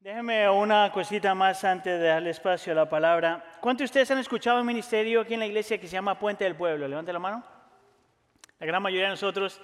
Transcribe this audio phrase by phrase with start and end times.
[0.00, 3.44] Déjeme una cosita más antes de darle espacio a la palabra.
[3.60, 6.44] ¿Cuántos de ustedes han escuchado un ministerio aquí en la iglesia que se llama Puente
[6.44, 6.86] del Pueblo?
[6.86, 7.42] Levante la mano.
[8.60, 9.60] La gran mayoría de nosotros.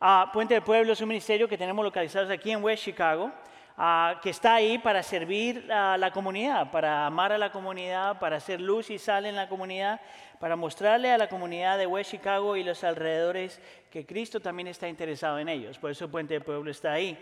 [0.00, 3.30] Ah, Puente del Pueblo es un ministerio que tenemos localizados aquí en West Chicago,
[3.76, 8.38] ah, que está ahí para servir a la comunidad, para amar a la comunidad, para
[8.38, 10.00] hacer luz y sal en la comunidad,
[10.40, 14.88] para mostrarle a la comunidad de West Chicago y los alrededores que Cristo también está
[14.88, 15.78] interesado en ellos.
[15.78, 17.16] Por eso Puente del Pueblo está ahí.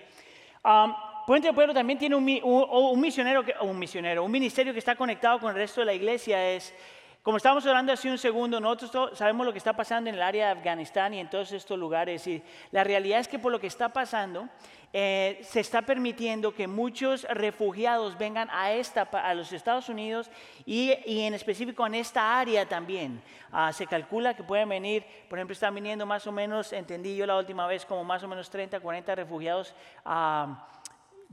[0.64, 4.94] Ah, Puente del Pueblo también tiene un, un, misionero, un misionero, un ministerio que está
[4.94, 6.50] conectado con el resto de la iglesia.
[6.50, 6.74] Es,
[7.22, 10.48] como estábamos hablando hace un segundo, nosotros sabemos lo que está pasando en el área
[10.48, 12.26] de Afganistán y en todos estos lugares.
[12.26, 12.42] Y
[12.72, 14.50] la realidad es que por lo que está pasando,
[14.92, 20.30] eh, se está permitiendo que muchos refugiados vengan a, esta, a los Estados Unidos
[20.66, 23.22] y, y en específico en esta área también.
[23.50, 27.24] Ah, se calcula que pueden venir, por ejemplo, están viniendo más o menos, entendí yo
[27.24, 29.74] la última vez, como más o menos 30, 40 refugiados.
[30.04, 30.68] a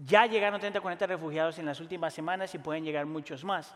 [0.05, 3.75] ya llegaron 30 o 40 refugiados en las últimas semanas y pueden llegar muchos más.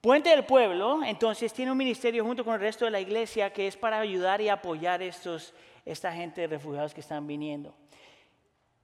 [0.00, 3.66] Puente del Pueblo, entonces, tiene un ministerio junto con el resto de la iglesia que
[3.66, 7.74] es para ayudar y apoyar estos, esta gente de refugiados que están viniendo.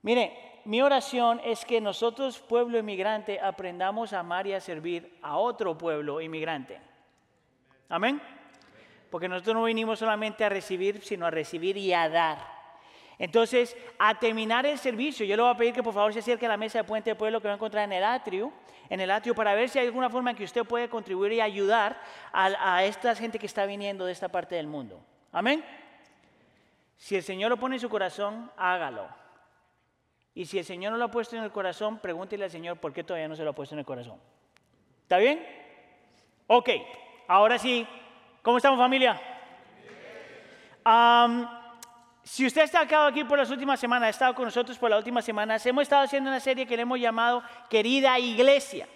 [0.02, 5.36] Mire, mi oración es que nosotros, pueblo inmigrante, aprendamos a amar y a servir a
[5.36, 6.80] otro pueblo inmigrante.
[7.88, 8.20] Amén.
[9.10, 12.53] Porque nosotros no vinimos solamente a recibir, sino a recibir y a dar.
[13.18, 16.46] Entonces, a terminar el servicio, yo le voy a pedir que por favor se acerque
[16.46, 18.52] a la mesa de Puente de Pueblo que va a encontrar en el atrio,
[18.88, 21.40] en el atrio, para ver si hay alguna forma en que usted puede contribuir y
[21.40, 22.00] ayudar
[22.32, 25.00] a, esta gente que está viniendo de esta parte del mundo.
[25.32, 25.64] Amén.
[26.96, 29.08] Si el Señor lo pone en su corazón, hágalo.
[30.34, 32.92] Y si el Señor no lo ha puesto en el corazón, pregúntele al Señor por
[32.92, 34.18] qué todavía no se lo ha puesto en el corazón.
[35.02, 35.46] ¿Está bien?
[36.48, 36.70] Ok,
[37.28, 37.86] ahora sí.
[38.42, 39.20] ¿Cómo estamos familia?
[42.24, 44.96] Si usted está acá aquí por las últimas semanas, ha estado con nosotros por las
[44.96, 48.88] últimas semanas, hemos estado haciendo una serie que le hemos llamado Querida Iglesia.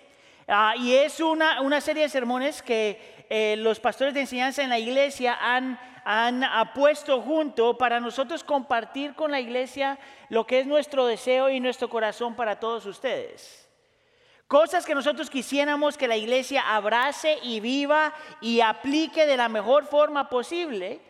[0.46, 4.70] Ah, y es una, una, serie de sermones que eh, los pastores de enseñanza en
[4.70, 9.98] la iglesia han, han puesto junto para nosotros compartir con la iglesia
[10.30, 13.68] lo que es nuestro deseo y nuestro corazón para todos ustedes.
[14.46, 19.84] Cosas que nosotros quisiéramos que la iglesia abrace y viva y aplique de la mejor
[19.84, 21.02] forma posible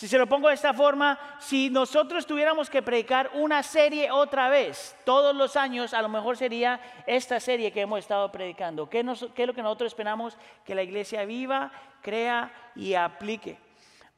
[0.00, 4.48] si se lo pongo de esta forma, si nosotros tuviéramos que predicar una serie otra
[4.48, 8.88] vez, todos los años, a lo mejor sería esta serie que hemos estado predicando.
[8.88, 10.38] ¿Qué, es lo que nosotros esperamos?
[10.64, 13.58] Que la iglesia viva, crea y aplique.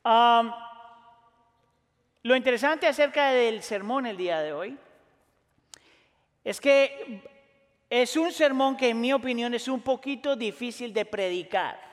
[0.04, 0.54] lo
[2.36, 4.78] interesante acerca del sermón el día de hoy
[6.44, 7.24] es que
[7.90, 11.91] es un sermón que en mi opinión es un poquito difícil de predicar.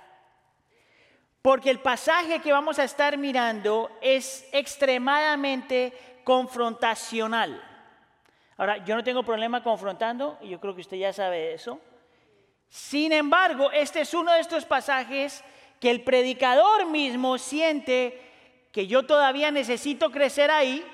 [1.50, 5.92] Porque el pasaje que vamos a estar mirando es extremadamente
[6.24, 7.60] confrontacional.
[8.56, 11.80] Ahora, yo no tengo problema confrontando, y yo creo que usted ya sabe eso.
[12.68, 15.44] Sin embargo, este es uno de estos pasajes
[15.80, 18.22] que el predicador mismo siente
[18.72, 20.86] que yo todavía necesito crecer ahí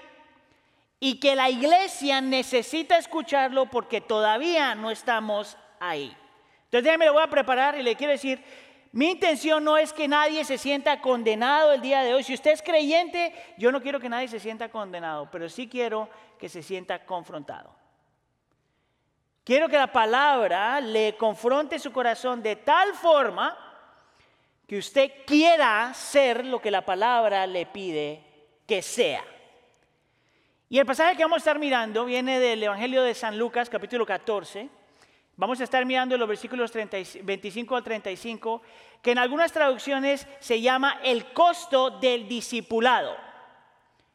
[1.02, 6.16] y que la iglesia necesita escucharlo porque todavía no estamos ahí.
[6.64, 8.42] Entonces déjeme, lo voy a preparar y le quiero decir,
[8.96, 12.24] mi intención no es que nadie se sienta condenado el día de hoy.
[12.24, 16.08] Si usted es creyente, yo no quiero que nadie se sienta condenado, pero sí quiero
[16.40, 17.76] que se sienta confrontado.
[19.44, 23.58] Quiero que la palabra le confronte su corazón de tal forma
[24.66, 28.24] que usted quiera ser lo que la palabra le pide
[28.66, 29.26] que sea.
[30.70, 34.06] Y el pasaje que vamos a estar mirando viene del Evangelio de San Lucas, capítulo
[34.06, 34.70] 14
[35.38, 38.62] Vamos a estar mirando los versículos 25 al 35,
[39.02, 43.16] que en algunas traducciones se llama el costo del discipulado.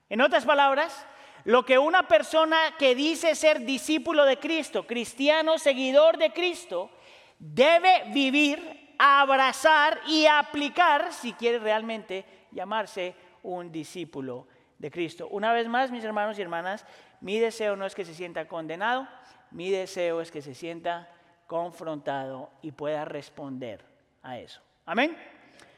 [0.08, 1.06] En otras palabras,
[1.44, 6.90] lo que una persona que dice ser discípulo de Cristo, cristiano, seguidor de Cristo,
[7.38, 14.46] debe vivir, abrazar y aplicar si quiere realmente llamarse un discípulo
[14.78, 15.28] de Cristo.
[15.28, 16.86] Una vez más, mis hermanos y hermanas,
[17.20, 19.06] mi deseo no es que se sienta condenado,
[19.50, 21.08] mi deseo es que se sienta
[21.46, 23.84] confrontado y pueda responder
[24.22, 24.60] a eso.
[24.86, 25.16] Amén.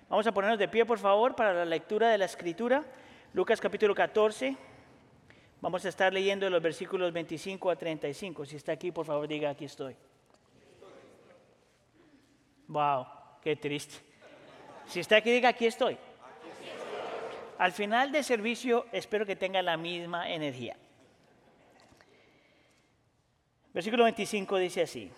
[0.08, 2.84] Vamos a ponernos de pie, por favor, para la lectura de la escritura.
[3.32, 4.54] Lucas capítulo 14.
[5.62, 8.44] Vamos a estar leyendo los versículos 25 a 35.
[8.44, 9.96] Si está aquí, por favor, diga, aquí estoy.
[12.66, 13.06] Wow,
[13.40, 13.96] qué triste.
[14.86, 15.96] Si está aquí, diga, aquí estoy.
[17.58, 20.76] Al final del servicio, espero que tenga la misma energía.
[23.72, 25.10] Versículo 25 dice así.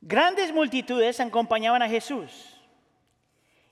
[0.00, 2.56] Grandes multitudes acompañaban a Jesús.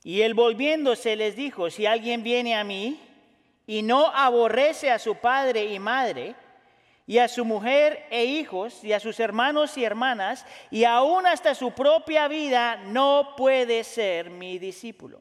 [0.03, 3.01] Y él volviéndose les dijo, si alguien viene a mí
[3.67, 6.35] y no aborrece a su padre y madre,
[7.07, 11.57] y a su mujer e hijos, y a sus hermanos y hermanas, y aún hasta
[11.57, 15.21] su propia vida, no puede ser mi discípulo.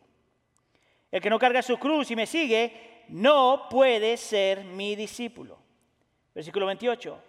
[1.11, 5.57] El que no carga su cruz y me sigue, no puede ser mi discípulo.
[6.35, 7.28] Versículo 28.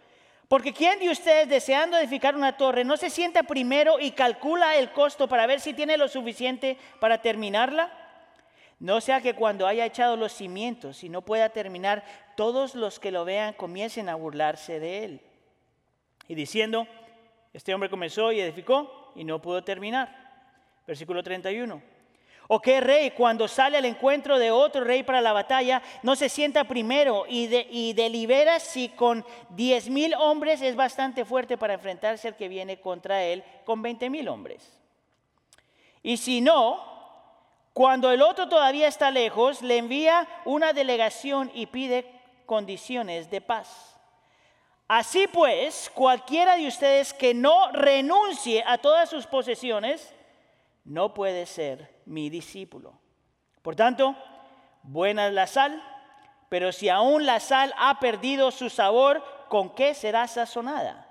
[0.50, 4.90] Porque ¿quién de ustedes deseando edificar una torre no se sienta primero y calcula el
[4.90, 7.92] costo para ver si tiene lo suficiente para terminarla?
[8.80, 12.02] No sea que cuando haya echado los cimientos y no pueda terminar,
[12.36, 15.20] todos los que lo vean comiencen a burlarse de él.
[16.26, 16.88] Y diciendo,
[17.52, 20.32] este hombre comenzó y edificó y no pudo terminar.
[20.84, 21.80] Versículo 31.
[22.52, 26.28] ¿O qué rey cuando sale al encuentro de otro rey para la batalla no se
[26.28, 27.46] sienta primero y,
[27.92, 33.22] delibera si con diez mil hombres es bastante fuerte para enfrentarse al que viene contra
[33.22, 34.68] él con veinte mil hombres?
[36.02, 36.82] Y si no,
[37.72, 42.04] cuando el otro todavía está lejos, le envía una delegación y pide
[42.46, 43.96] condiciones de paz.
[44.88, 50.12] Así pues, cualquiera de ustedes que no renuncie a todas sus posesiones,
[50.84, 52.92] no puede ser mi discípulo.
[53.62, 54.16] Por tanto,
[54.82, 55.82] buena es la sal,
[56.48, 61.06] pero si aún la sal ha perdido su sabor, ¿con qué será sazonada?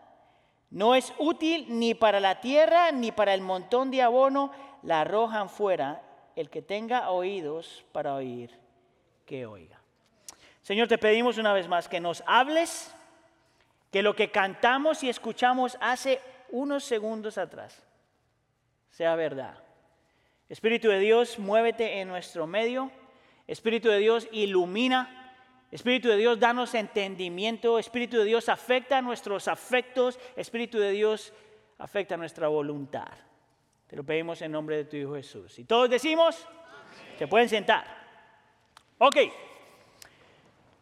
[0.69, 4.51] No es útil ni para la tierra ni para el montón de abono,
[4.83, 6.01] la arrojan fuera
[6.35, 8.57] el que tenga oídos para oír,
[9.25, 9.81] que oiga.
[10.61, 12.93] Señor, te pedimos una vez más que nos hables,
[13.91, 17.83] que lo que cantamos y escuchamos hace unos segundos atrás
[18.89, 19.55] sea verdad.
[20.49, 22.91] Espíritu de Dios, muévete en nuestro medio.
[23.47, 25.15] Espíritu de Dios, ilumina.
[25.71, 27.77] Espíritu de Dios, danos entendimiento.
[27.77, 30.19] Espíritu de Dios, afecta nuestros afectos.
[30.35, 31.33] Espíritu de Dios,
[31.77, 33.11] afecta nuestra voluntad.
[33.87, 35.59] Te lo pedimos en nombre de tu Hijo Jesús.
[35.59, 36.47] Y todos decimos,
[37.17, 37.85] se pueden sentar.
[38.97, 39.17] Ok.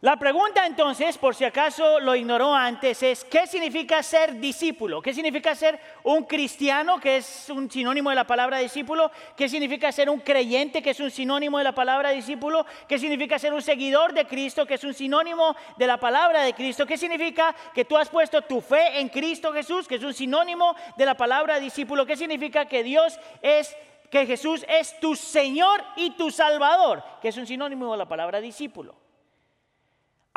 [0.07, 5.01] La pregunta entonces, por si acaso lo ignoró antes, es ¿qué significa ser discípulo?
[5.01, 9.12] ¿Qué significa ser un cristiano, que es un sinónimo de la palabra discípulo?
[9.36, 12.65] ¿Qué significa ser un creyente, que es un sinónimo de la palabra discípulo?
[12.88, 16.54] ¿Qué significa ser un seguidor de Cristo, que es un sinónimo de la palabra de
[16.54, 16.86] Cristo?
[16.86, 20.74] ¿Qué significa que tú has puesto tu fe en Cristo Jesús, que es un sinónimo
[20.95, 22.06] de la palabra discípulo?
[22.06, 23.75] ¿Qué significa que Dios es
[24.09, 28.39] que Jesús es tu Señor y tu Salvador, que es un sinónimo de la palabra
[28.39, 29.06] discípulo?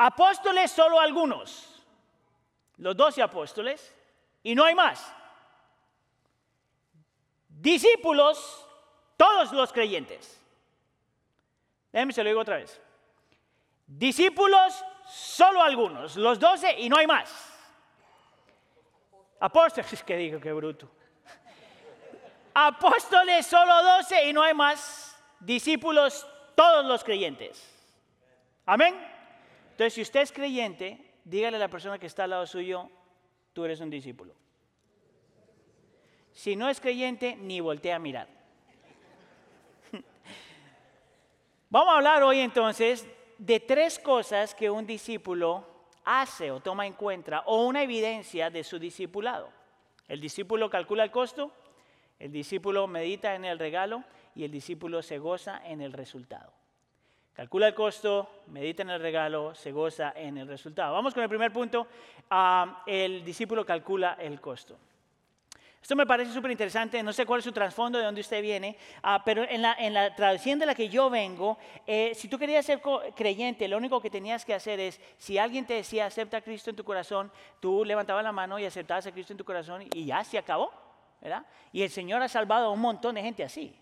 [0.03, 1.79] Apóstoles solo algunos,
[2.77, 3.95] los doce apóstoles,
[4.41, 5.13] y no hay más.
[7.47, 8.65] Discípulos,
[9.15, 10.41] todos los creyentes.
[11.91, 12.81] Déjenme se lo digo otra vez.
[13.85, 17.31] Discípulos, solo algunos, los doce y no hay más.
[19.39, 20.89] Apóstoles, que digo, qué bruto.
[22.55, 25.15] Apóstoles, solo doce y no hay más.
[25.39, 26.25] Discípulos,
[26.55, 27.63] todos los creyentes.
[28.65, 29.10] Amén.
[29.71, 32.89] Entonces, si usted es creyente, dígale a la persona que está al lado suyo,
[33.53, 34.35] tú eres un discípulo.
[36.31, 38.27] Si no es creyente, ni voltea a mirar.
[41.69, 43.07] Vamos a hablar hoy entonces
[43.37, 45.65] de tres cosas que un discípulo
[46.05, 49.49] hace o toma en cuenta o una evidencia de su discipulado.
[50.07, 51.51] El discípulo calcula el costo,
[52.19, 54.03] el discípulo medita en el regalo
[54.35, 56.53] y el discípulo se goza en el resultado.
[57.33, 60.93] Calcula el costo, medita en el regalo, se goza en el resultado.
[60.93, 61.87] Vamos con el primer punto.
[62.29, 64.77] Ah, el discípulo calcula el costo.
[65.81, 68.77] Esto me parece súper interesante, no sé cuál es su trasfondo, de dónde usted viene,
[69.01, 71.57] ah, pero en la, en traducción de la que yo vengo,
[71.87, 72.81] eh, si tú querías ser
[73.15, 76.69] creyente, lo único que tenías que hacer es, si alguien te decía, acepta a Cristo
[76.69, 80.05] en tu corazón, tú levantabas la mano y aceptabas a Cristo en tu corazón y
[80.05, 80.71] ya se acabó,
[81.19, 81.43] ¿verdad?
[81.71, 83.75] Y el Señor ha salvado a un montón de gente así.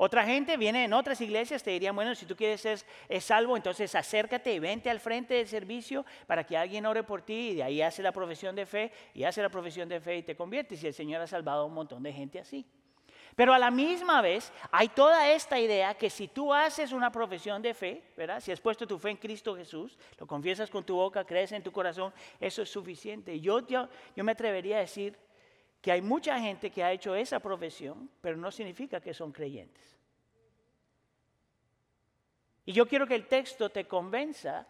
[0.00, 2.78] Otra gente viene en otras iglesias, te dirían, bueno, si tú quieres ser
[3.20, 7.50] salvo, entonces acércate y vente al frente del servicio para que alguien ore por ti
[7.50, 10.22] y de ahí hace la profesión de fe y hace la profesión de fe y
[10.22, 10.80] te conviertes.
[10.84, 12.64] Y el Señor ha salvado a un montón de gente así.
[13.34, 17.60] Pero a la misma vez hay toda esta idea que si tú haces una profesión
[17.60, 18.40] de fe, ¿verdad?
[18.40, 21.62] Si has puesto tu fe en Cristo Jesús, lo confiesas con tu boca, crees en
[21.64, 23.40] tu corazón, eso es suficiente.
[23.40, 25.18] Yo, yo, yo me atrevería a decir
[25.80, 29.96] que hay mucha gente que ha hecho esa profesión, pero no significa que son creyentes.
[32.66, 34.66] Y yo quiero que el texto te convenza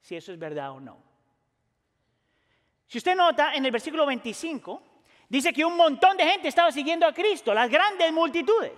[0.00, 0.98] si eso es verdad o no.
[2.86, 4.82] Si usted nota, en el versículo 25,
[5.28, 8.72] dice que un montón de gente estaba siguiendo a Cristo, las grandes multitudes.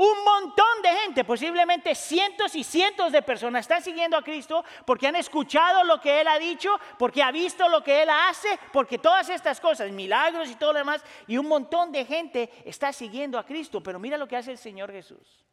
[0.00, 5.06] Un montón de gente, posiblemente cientos y cientos de personas están siguiendo a Cristo porque
[5.06, 8.96] han escuchado lo que Él ha dicho, porque ha visto lo que Él hace, porque
[8.96, 13.38] todas estas cosas, milagros y todo lo demás, y un montón de gente está siguiendo
[13.38, 13.82] a Cristo.
[13.82, 15.44] Pero mira lo que hace el Señor Jesús.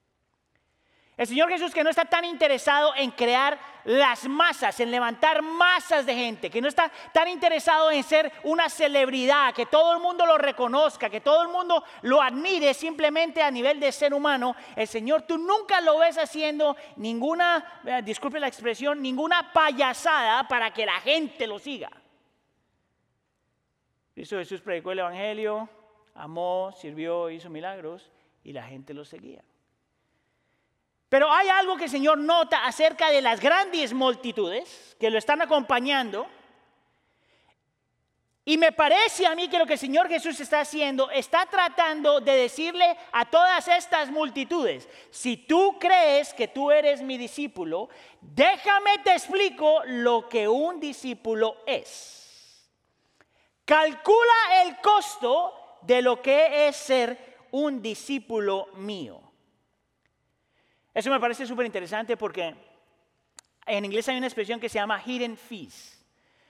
[1.17, 6.05] El Señor Jesús que no está tan interesado en crear las masas, en levantar masas
[6.05, 10.27] de gente, que no está tan interesado en ser una celebridad, que todo el mundo
[10.27, 14.55] lo reconozca, que todo el mundo lo admire simplemente a nivel de ser humano.
[14.75, 20.71] El Señor tú nunca lo ves haciendo ninguna, eh, disculpe la expresión, ninguna payasada para
[20.71, 21.89] que la gente lo siga.
[24.13, 25.67] Cristo Jesús predicó el Evangelio,
[26.13, 28.11] amó, sirvió, hizo milagros
[28.43, 29.43] y la gente lo seguía.
[31.09, 35.41] Pero hay algo que el Señor nota acerca de las grandes multitudes que lo están
[35.41, 36.27] acompañando.
[38.43, 42.21] Y me parece a mí que lo que el Señor Jesús está haciendo, está tratando
[42.21, 47.89] de decirle a todas estas multitudes, si tú crees que tú eres mi discípulo,
[48.21, 52.71] déjame te explico lo que un discípulo es.
[53.65, 59.26] Calcula el costo de lo que es ser un discípulo mío.
[60.97, 62.55] Eso me parece súper interesante porque
[63.67, 66.03] en inglés hay una expresión que se llama hidden fees.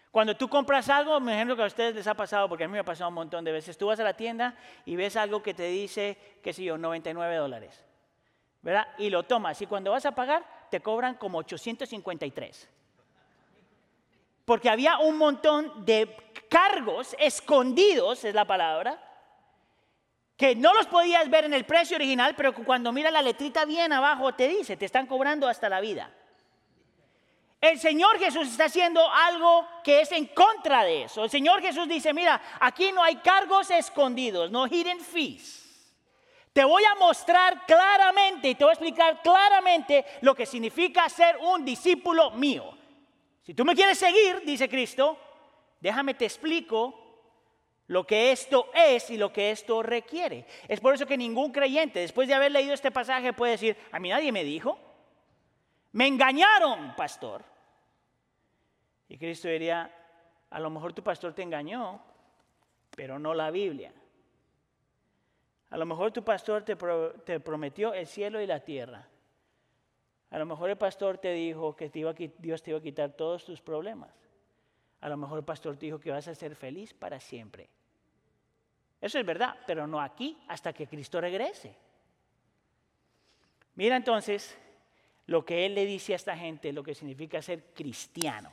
[0.09, 2.71] Cuando tú compras algo, me imagino que a ustedes les ha pasado, porque a mí
[2.71, 5.43] me ha pasado un montón de veces, tú vas a la tienda y ves algo
[5.43, 7.83] que te dice, qué sé yo, 99 dólares,
[8.61, 8.87] ¿verdad?
[8.97, 12.69] Y lo tomas y cuando vas a pagar te cobran como 853.
[14.45, 16.15] Porque había un montón de
[16.47, 19.06] cargos escondidos, es la palabra,
[20.37, 23.91] que no los podías ver en el precio original, pero cuando mira la letrita bien
[23.91, 26.13] abajo te dice, te están cobrando hasta la vida.
[27.59, 31.23] El Señor Jesús está haciendo algo que es en contra de eso.
[31.23, 35.65] El Señor Jesús dice, mira, aquí no hay cargos escondidos, no hidden fees.
[36.53, 41.37] Te voy a mostrar claramente y te voy a explicar claramente lo que significa ser
[41.37, 42.77] un discípulo mío.
[43.41, 45.17] Si tú me quieres seguir, dice Cristo,
[45.79, 47.06] déjame te explico
[47.87, 50.45] lo que esto es y lo que esto requiere.
[50.67, 53.99] Es por eso que ningún creyente, después de haber leído este pasaje, puede decir, a
[53.99, 54.77] mí nadie me dijo,
[55.93, 57.43] me engañaron, pastor.
[59.07, 59.89] Y Cristo diría,
[60.49, 62.01] a lo mejor tu pastor te engañó,
[62.91, 63.93] pero no la Biblia.
[65.69, 66.75] A lo mejor tu pastor te,
[67.39, 69.07] prometió el cielo y la tierra.
[70.29, 73.61] A lo mejor el pastor te dijo que Dios te iba a quitar todos tus
[73.61, 74.13] problemas.
[74.99, 77.69] A lo mejor el pastor te dijo que vas a ser feliz para siempre.
[78.99, 81.75] Eso es verdad, pero no aquí hasta que Cristo regrese.
[83.75, 84.57] Mira entonces
[85.27, 88.51] lo que Él le dice a esta gente, lo que significa ser cristiano.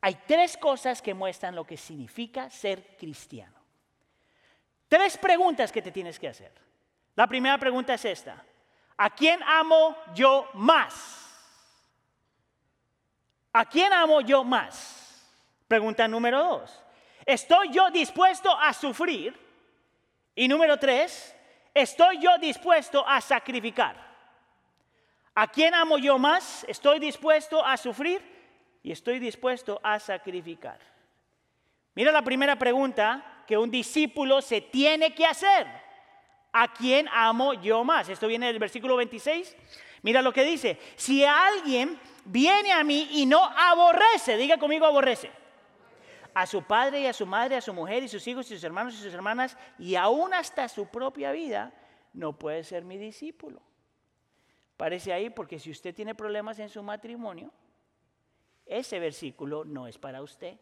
[0.00, 3.58] Hay tres cosas que muestran lo que significa ser cristiano.
[4.88, 6.52] Tres preguntas que te tienes que hacer.
[7.16, 8.44] La primera pregunta es esta.
[8.96, 11.24] ¿A quién amo yo más?
[13.52, 15.26] ¿A quién amo yo más?
[15.66, 16.83] Pregunta número dos.
[17.26, 19.38] ¿Estoy yo dispuesto a sufrir?
[20.34, 21.34] Y número tres,
[21.72, 23.96] ¿estoy yo dispuesto a sacrificar?
[25.34, 26.64] ¿A quién amo yo más?
[26.68, 28.20] ¿Estoy dispuesto a sufrir?
[28.82, 30.78] Y estoy dispuesto a sacrificar.
[31.94, 35.66] Mira la primera pregunta que un discípulo se tiene que hacer.
[36.52, 38.08] ¿A quién amo yo más?
[38.08, 39.56] Esto viene del versículo 26.
[40.02, 40.78] Mira lo que dice.
[40.96, 45.43] Si alguien viene a mí y no aborrece, diga conmigo aborrece
[46.34, 48.64] a su padre y a su madre, a su mujer y sus hijos y sus
[48.64, 51.72] hermanos y sus hermanas, y aún hasta su propia vida,
[52.12, 53.62] no puede ser mi discípulo.
[54.76, 57.52] Parece ahí porque si usted tiene problemas en su matrimonio,
[58.66, 60.58] ese versículo no es para usted.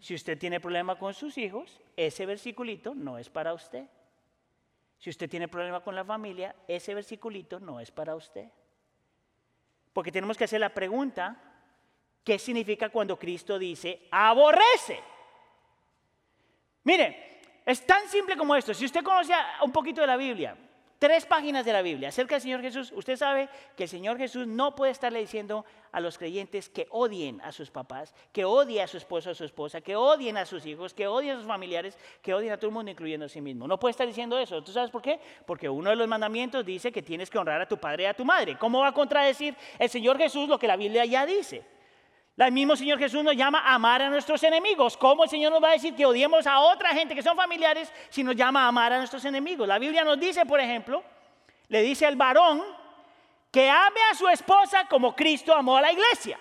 [0.00, 3.86] Si usted tiene problema con sus hijos, ese versiculito no es para usted.
[4.98, 8.48] Si usted tiene problema con la familia, ese versiculito no es para usted.
[9.92, 11.51] Porque tenemos que hacer la pregunta,
[12.24, 15.00] ¿Qué significa cuando Cristo dice aborrece?
[16.84, 18.74] Mire, es tan simple como esto.
[18.74, 20.56] Si usted conoce un poquito de la Biblia,
[20.98, 24.46] tres páginas de la Biblia acerca del Señor Jesús, usted sabe que el Señor Jesús
[24.46, 28.86] no puede estarle diciendo a los creyentes que odien a sus papás, que odien a
[28.86, 31.46] su esposo o a su esposa, que odien a sus hijos, que odien a sus
[31.46, 33.66] familiares, que odien a todo el mundo, incluyendo a sí mismo.
[33.66, 34.62] No puede estar diciendo eso.
[34.62, 35.18] ¿Tú sabes por qué?
[35.44, 38.14] Porque uno de los mandamientos dice que tienes que honrar a tu padre y a
[38.14, 38.56] tu madre.
[38.56, 41.64] ¿Cómo va a contradecir el Señor Jesús lo que la Biblia ya dice?
[42.36, 44.96] El mismo Señor Jesús nos llama a amar a nuestros enemigos.
[44.96, 47.92] ¿Cómo el Señor nos va a decir que odiemos a otra gente que son familiares
[48.08, 49.68] si nos llama a amar a nuestros enemigos?
[49.68, 51.04] La Biblia nos dice, por ejemplo,
[51.68, 52.62] le dice al varón
[53.50, 56.38] que ame a su esposa como Cristo amó a la iglesia.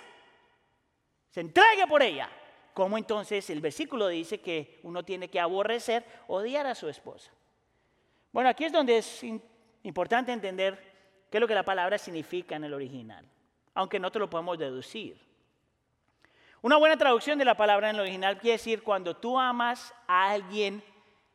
[1.29, 2.29] Se entregue por ella.
[2.74, 7.31] ¿Cómo entonces el versículo dice que uno tiene que aborrecer, odiar a su esposa?
[8.31, 9.25] Bueno, aquí es donde es
[9.83, 10.79] importante entender
[11.29, 13.29] qué es lo que la palabra significa en el original,
[13.74, 15.30] aunque no te lo podemos deducir.
[16.62, 20.30] Una buena traducción de la palabra en el original quiere decir cuando tú amas a
[20.30, 20.84] alguien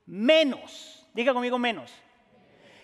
[0.06, 1.04] menos.
[1.14, 1.92] Diga conmigo menos.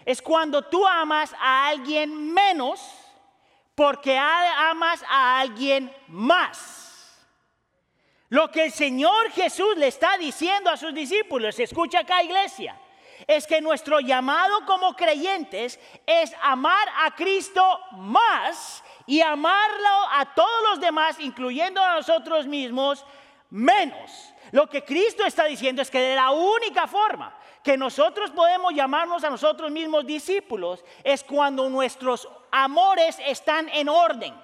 [0.05, 2.81] es cuando tú amas a alguien menos
[3.77, 6.83] porque amas a alguien más.
[8.29, 12.77] Lo que el Señor Jesús le está diciendo a sus discípulos, escucha acá iglesia,
[13.27, 20.63] es que nuestro llamado como creyentes es amar a Cristo más y amarlo a todos
[20.71, 23.05] los demás, incluyendo a nosotros mismos,
[23.51, 24.33] menos.
[24.51, 29.25] Lo que Cristo está diciendo es que de la única forma que nosotros podemos llamarnos
[29.25, 34.35] a nosotros mismos discípulos es cuando nuestros amores están en orden.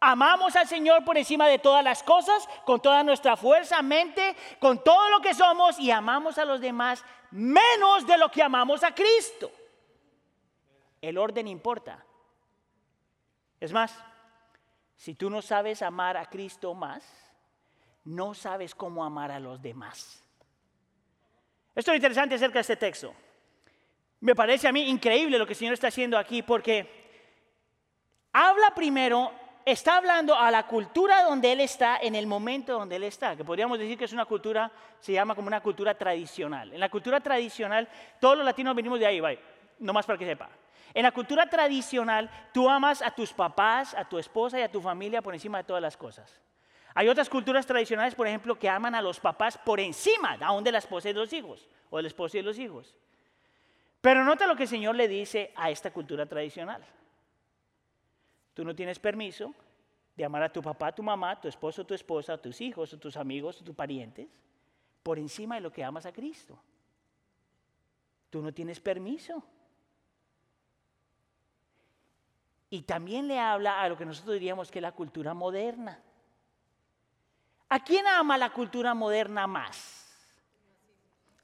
[0.00, 4.82] Amamos al Señor por encima de todas las cosas, con toda nuestra fuerza, mente, con
[4.82, 8.94] todo lo que somos y amamos a los demás menos de lo que amamos a
[8.94, 9.50] Cristo.
[11.00, 12.04] El orden importa.
[13.60, 13.92] Es más,
[14.96, 17.04] si tú no sabes amar a Cristo más,
[18.04, 20.22] no sabes cómo amar a los demás.
[21.74, 23.14] Esto es interesante acerca de este texto.
[24.20, 26.88] Me parece a mí increíble lo que el Señor está haciendo aquí porque
[28.32, 29.32] habla primero
[29.64, 33.44] está hablando a la cultura donde él está en el momento donde él está, que
[33.44, 36.72] podríamos decir que es una cultura, se llama como una cultura tradicional.
[36.72, 37.88] En la cultura tradicional,
[38.20, 39.38] todos los latinos venimos de ahí, no
[39.78, 40.48] nomás para que sepa.
[40.94, 44.80] En la cultura tradicional, tú amas a tus papás, a tu esposa y a tu
[44.80, 46.40] familia por encima de todas las cosas.
[46.94, 50.72] Hay otras culturas tradicionales, por ejemplo, que aman a los papás por encima, aún de
[50.72, 52.96] la esposa y de los hijos, o del esposo y de los hijos.
[54.00, 56.82] Pero nota lo que el Señor le dice a esta cultura tradicional.
[58.58, 59.54] Tú no tienes permiso
[60.16, 63.62] de amar a tu papá, tu mamá, tu esposo, tu esposa, tus hijos, tus amigos,
[63.64, 64.26] tus parientes,
[65.00, 66.58] por encima de lo que amas a Cristo.
[68.28, 69.44] Tú no tienes permiso.
[72.68, 76.02] Y también le habla a lo que nosotros diríamos que es la cultura moderna.
[77.68, 80.04] ¿A quién ama la cultura moderna más?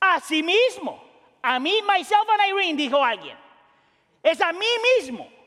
[0.00, 1.00] A sí mismo.
[1.42, 3.38] A mí, myself and Irene, dijo alguien.
[4.20, 4.66] Es a mí
[4.98, 5.43] mismo.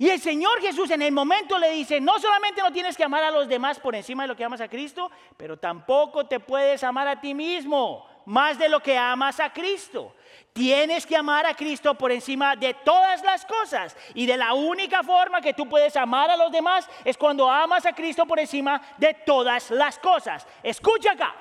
[0.00, 3.24] Y el Señor Jesús en el momento le dice, no solamente no tienes que amar
[3.24, 6.84] a los demás por encima de lo que amas a Cristo, pero tampoco te puedes
[6.84, 10.14] amar a ti mismo más de lo que amas a Cristo.
[10.52, 13.96] Tienes que amar a Cristo por encima de todas las cosas.
[14.14, 17.84] Y de la única forma que tú puedes amar a los demás es cuando amas
[17.84, 20.46] a Cristo por encima de todas las cosas.
[20.62, 21.34] Escucha acá.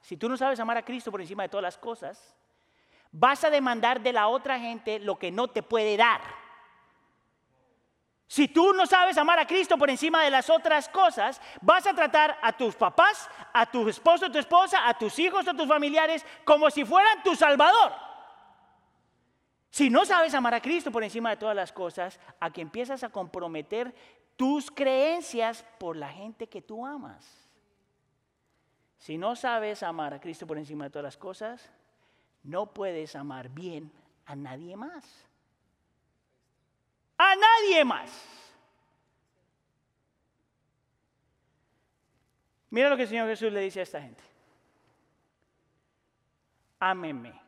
[0.00, 2.34] Si tú no sabes amar a Cristo por encima de todas las cosas,
[3.12, 6.43] vas a demandar de la otra gente lo que no te puede dar.
[8.34, 11.94] Si tú no sabes amar a Cristo por encima de las otras cosas, vas a
[11.94, 15.68] tratar a tus papás, a tu esposo, a tu esposa, a tus hijos, a tus
[15.68, 17.92] familiares, como si fueran tu Salvador.
[19.70, 23.04] Si no sabes amar a Cristo por encima de todas las cosas, a que empiezas
[23.04, 23.94] a comprometer
[24.34, 27.24] tus creencias por la gente que tú amas.
[28.98, 31.70] Si no sabes amar a Cristo por encima de todas las cosas,
[32.42, 33.92] no puedes amar bien
[34.26, 35.24] a nadie más
[37.18, 38.10] a nadie más.
[42.70, 44.22] Mira lo que el Señor Jesús le dice a esta gente.
[46.80, 47.40] Ámeme.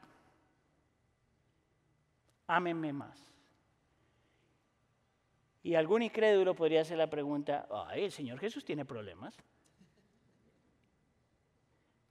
[2.47, 3.21] Ámeme más.
[5.65, 9.37] Y algún incrédulo podría hacer la pregunta, ay, el Señor Jesús tiene problemas.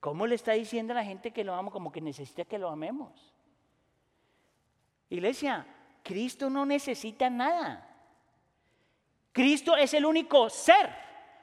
[0.02, 2.70] ¿Cómo le está diciendo a la gente que lo amo como que necesita que lo
[2.70, 3.34] amemos?
[5.10, 5.65] Iglesia,
[6.06, 7.84] Cristo no necesita nada.
[9.32, 10.88] Cristo es el único ser,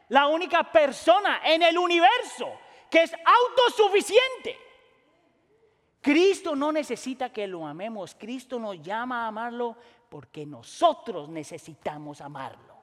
[0.09, 4.57] la única persona en el universo que es autosuficiente.
[6.01, 9.77] Cristo no necesita que lo amemos, Cristo nos llama a amarlo
[10.09, 12.77] porque nosotros necesitamos amarlo.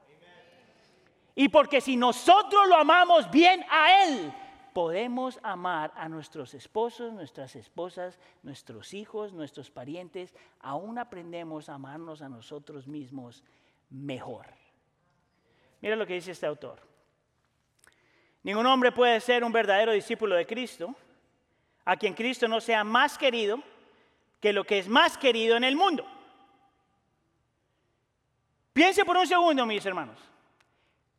[1.34, 4.30] Y porque si nosotros lo amamos bien a Él,
[4.72, 12.22] podemos amar a nuestros esposos, nuestras esposas, nuestros hijos, nuestros parientes, aún aprendemos a amarnos
[12.22, 13.44] a nosotros mismos
[13.90, 14.46] mejor.
[15.80, 16.80] Mira lo que dice este autor.
[18.42, 20.94] Ningún hombre puede ser un verdadero discípulo de Cristo
[21.84, 23.62] a quien Cristo no sea más querido
[24.40, 26.06] que lo que es más querido en el mundo.
[28.72, 30.29] Piense por un segundo, mis hermanos.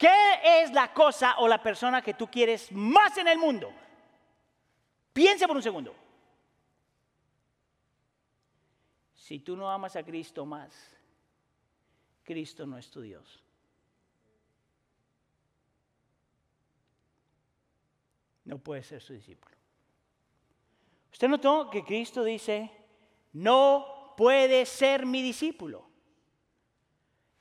[0.01, 3.71] ¿Qué es la cosa o la persona que tú quieres más en el mundo?
[5.13, 5.95] Piensa por un segundo.
[9.13, 10.73] Si tú no amas a Cristo más,
[12.23, 13.43] Cristo no es tu Dios.
[18.45, 19.55] No puede ser su discípulo.
[21.11, 22.71] Usted notó que Cristo dice,
[23.33, 25.87] no puede ser mi discípulo.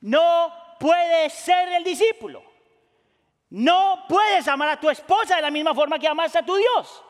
[0.01, 2.50] No puede ser el discípulo.
[3.51, 7.03] No puedes amar a tu esposa de la misma forma que amas a tu Dios.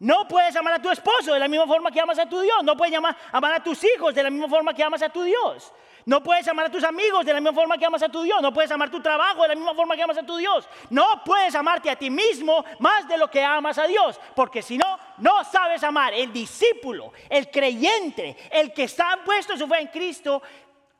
[0.00, 2.62] No puedes amar a tu esposo de la misma forma que amas a tu Dios.
[2.62, 3.16] No puedes amar,
[3.54, 5.72] a tus hijos de la misma forma que amas a tu Dios.
[6.04, 8.42] No puedes amar a tus amigos de la misma forma que amas a tu Dios.
[8.42, 10.68] No puedes amar tu trabajo de la misma forma que amas a tu Dios.
[10.90, 14.20] No puedes amarte a ti mismo más de lo que amas a Dios.
[14.34, 16.12] Porque si no, no sabes amar.
[16.12, 20.42] El discípulo, el creyente, el que está puesto su fe en Cristo,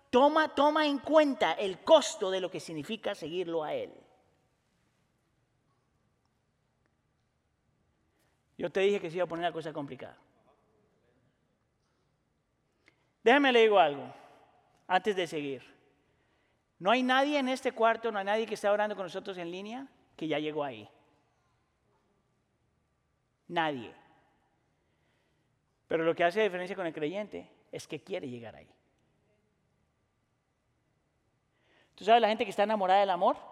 [0.09, 3.93] toma, toma en cuenta el costo de lo que significa seguirlo a Él.
[8.57, 10.17] Yo te dije que se iba a poner la cosa complicada.
[13.23, 14.13] Déjame le digo algo
[14.87, 15.63] antes de seguir.
[16.79, 19.51] No hay nadie en este cuarto, no hay nadie que está orando con nosotros en
[19.51, 19.87] línea
[20.17, 20.89] que ya llegó ahí.
[23.49, 23.95] Nadie.
[25.87, 28.69] Pero lo que hace diferencia con el creyente es que quiere llegar ahí.
[31.95, 33.52] ¿Tú sabes la gente que está enamorada del amor?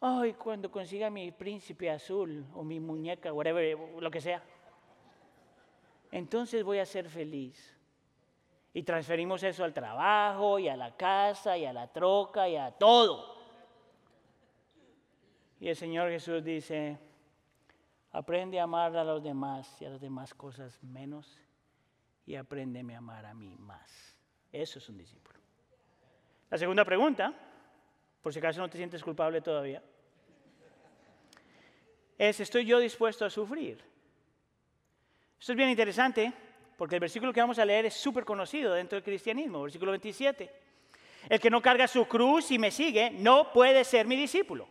[0.00, 4.42] Ay, cuando consiga mi príncipe azul o mi muñeca, whatever, lo que sea.
[6.10, 7.76] Entonces voy a ser feliz.
[8.72, 12.70] Y transferimos eso al trabajo y a la casa y a la troca y a
[12.70, 13.36] todo.
[15.58, 16.98] Y el Señor Jesús dice,
[18.12, 21.38] aprende a amar a los demás y a las demás cosas menos
[22.24, 24.18] y apréndeme a amar a mí más.
[24.50, 25.38] Eso es un discípulo.
[26.48, 27.34] La segunda pregunta,
[28.22, 29.82] por si acaso no te sientes culpable todavía,
[32.18, 33.82] es, ¿estoy yo dispuesto a sufrir?
[35.38, 36.32] Esto es bien interesante
[36.76, 40.50] porque el versículo que vamos a leer es súper conocido dentro del cristianismo, versículo 27.
[41.28, 44.68] El que no carga su cruz y me sigue no puede ser mi discípulo.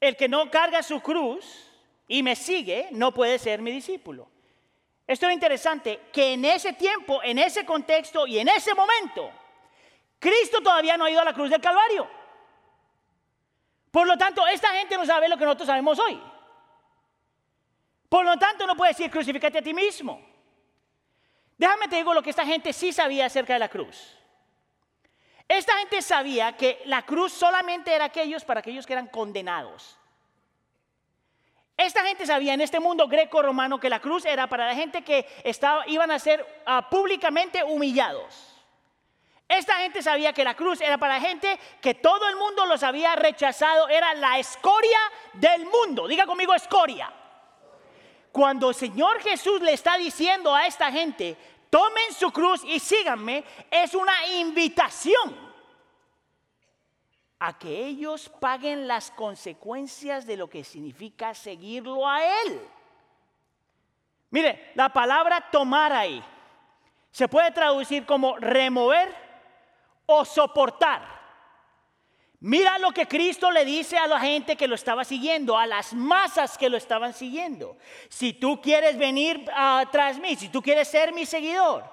[0.00, 1.70] El que no carga su cruz
[2.08, 4.28] y me sigue no puede ser mi discípulo.
[5.06, 9.30] Esto es interesante, que en ese tiempo, en ese contexto y en ese momento,
[10.22, 12.08] Cristo todavía no ha ido a la cruz del Calvario.
[13.90, 16.22] Por lo tanto, esta gente no sabe lo que nosotros sabemos hoy.
[18.08, 20.24] Por lo tanto, no puede decir crucifícate a ti mismo.
[21.58, 24.16] Déjame te digo lo que esta gente sí sabía acerca de la cruz.
[25.48, 29.98] Esta gente sabía que la cruz solamente era aquellos para aquellos que eran condenados.
[31.76, 35.26] Esta gente sabía en este mundo greco-romano que la cruz era para la gente que
[35.42, 38.51] estaba, iban a ser ah, públicamente humillados.
[39.52, 43.14] Esta gente sabía que la cruz era para gente que todo el mundo los había
[43.16, 44.98] rechazado, era la escoria
[45.34, 46.08] del mundo.
[46.08, 47.12] Diga conmigo escoria.
[48.32, 51.36] Cuando el Señor Jesús le está diciendo a esta gente,
[51.68, 55.52] tomen su cruz y síganme, es una invitación
[57.38, 62.58] a que ellos paguen las consecuencias de lo que significa seguirlo a Él.
[64.30, 66.24] Mire, la palabra tomar ahí
[67.10, 69.21] se puede traducir como remover
[70.06, 71.22] o soportar.
[72.40, 75.94] Mira lo que Cristo le dice a la gente que lo estaba siguiendo, a las
[75.94, 77.76] masas que lo estaban siguiendo.
[78.08, 81.84] Si tú quieres venir uh, tras mí, si tú quieres ser mi seguidor,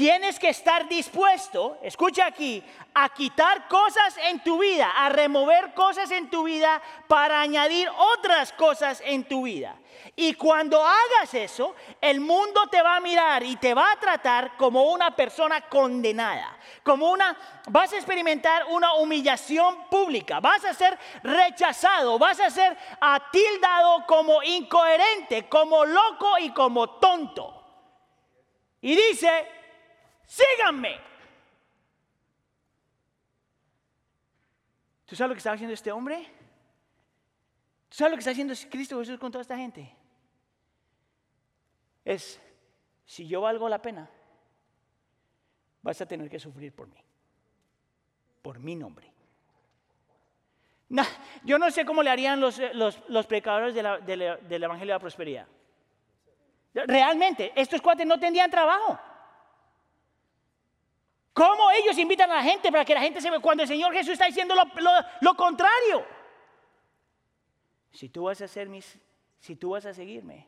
[0.00, 6.10] tienes que estar dispuesto, escucha aquí, a quitar cosas en tu vida, a remover cosas
[6.10, 9.76] en tu vida para añadir otras cosas en tu vida.
[10.16, 14.56] Y cuando hagas eso, el mundo te va a mirar y te va a tratar
[14.56, 17.36] como una persona condenada, como una,
[17.68, 24.42] vas a experimentar una humillación pública, vas a ser rechazado, vas a ser atildado como
[24.42, 27.58] incoherente, como loco y como tonto.
[28.80, 29.59] Y dice,
[30.30, 31.00] síganme.
[35.04, 36.24] ¿Tú sabes lo que está haciendo este hombre?
[37.88, 39.92] ¿Tú sabes lo que está haciendo Cristo Jesús con toda esta gente?
[42.04, 42.40] Es,
[43.04, 44.08] si yo valgo la pena,
[45.82, 47.02] vas a tener que sufrir por mí,
[48.40, 49.12] por mi nombre.
[51.42, 55.46] yo no sé cómo le harían los, los, predicadores del Evangelio de la Prosperidad.
[56.72, 59.09] Realmente, estos cuates no tendrían trabajo.
[61.40, 63.94] ¿Cómo ellos invitan a la gente para que la gente se vea cuando el Señor
[63.94, 64.54] Jesús está diciendo
[65.22, 66.04] lo, contrario?
[67.92, 68.98] Si tú vas a ser mis,
[69.38, 70.46] si tú vas a seguirme,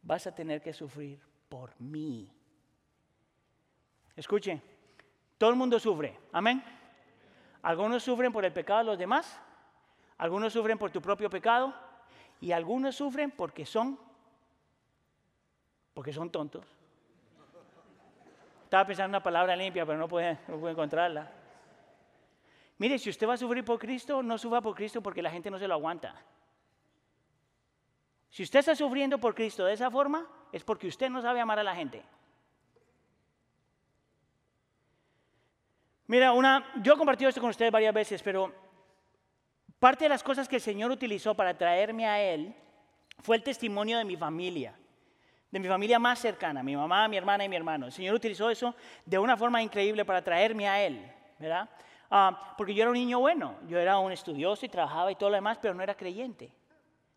[0.00, 2.32] vas a tener que sufrir por mí.
[4.16, 4.62] Escuche,
[5.36, 6.64] todo el mundo sufre, amén.
[7.60, 9.38] Algunos sufren por el pecado de los demás,
[10.16, 11.74] algunos sufren por tu propio pecado
[12.40, 14.00] y algunos sufren porque son
[15.92, 16.75] porque son tontos.
[18.66, 21.30] Estaba pensando una palabra limpia, pero no puede encontrarla.
[22.78, 25.50] Mire, si usted va a sufrir por Cristo, no sufra por Cristo porque la gente
[25.50, 26.14] no se lo aguanta.
[28.28, 31.58] Si usted está sufriendo por Cristo de esa forma, es porque usted no sabe amar
[31.58, 32.02] a la gente.
[36.08, 38.52] Mira, una, yo he compartido esto con ustedes varias veces, pero
[39.78, 42.54] Parte de las cosas que el Señor utilizó para traerme a Él
[43.20, 44.74] fue el testimonio de mi familia,
[45.50, 47.86] de mi familia más cercana, mi mamá, mi hermana y mi hermano.
[47.86, 51.00] El Señor utilizó eso de una forma increíble para traerme a Él,
[51.38, 51.68] ¿verdad?
[52.10, 55.30] Ah, porque yo era un niño bueno, yo era un estudioso y trabajaba y todo
[55.30, 56.52] lo demás, pero no era creyente.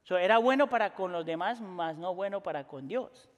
[0.09, 3.29] era bueno para con los demás, más no bueno para con Dios.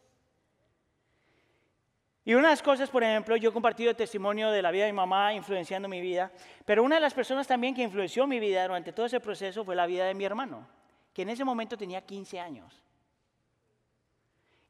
[2.23, 4.91] Y una de las cosas, por ejemplo, yo he compartido testimonio de la vida de
[4.91, 6.31] mi mamá influenciando mi vida,
[6.65, 9.75] pero una de las personas también que influenció mi vida durante todo ese proceso fue
[9.75, 10.67] la vida de mi hermano,
[11.13, 12.83] que en ese momento tenía 15 años.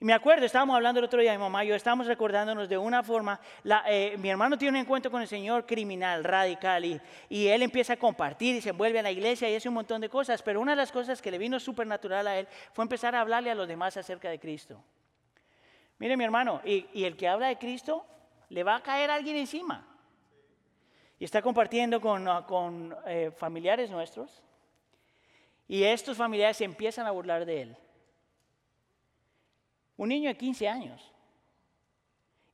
[0.02, 2.76] Y me acuerdo, estábamos hablando el otro día, mi mamá y yo estábamos recordándonos de
[2.76, 3.40] una forma,
[3.86, 7.94] eh, mi hermano tiene un encuentro con el Señor criminal, radical, y, y, él empieza
[7.94, 10.60] a compartir y se envuelve a la iglesia y hace un montón de cosas, pero
[10.60, 13.52] una de las cosas que le vino súper natural a él fue empezar a hablarle
[13.52, 14.84] a los demás acerca de Cristo.
[16.00, 18.04] Mire mi hermano, y, el que habla de Cristo,
[18.50, 19.86] le va a caer alguien encima.
[21.20, 22.44] Y está compartiendo con, ah,
[23.06, 24.42] eh, familiares nuestros.
[25.68, 27.78] Y estos familiares se empiezan a burlar de él.
[30.02, 31.14] Un niño de 15 años.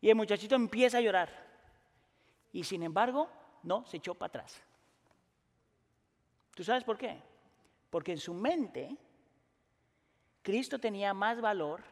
[0.01, 1.29] Y el muchachito empieza a llorar.
[2.51, 3.29] Y sin embargo,
[3.63, 4.61] no, se echó para atrás.
[6.53, 7.17] ¿Tú sabes por qué?
[7.89, 8.97] Porque en su mente,
[10.41, 11.85] Cristo tenía más valor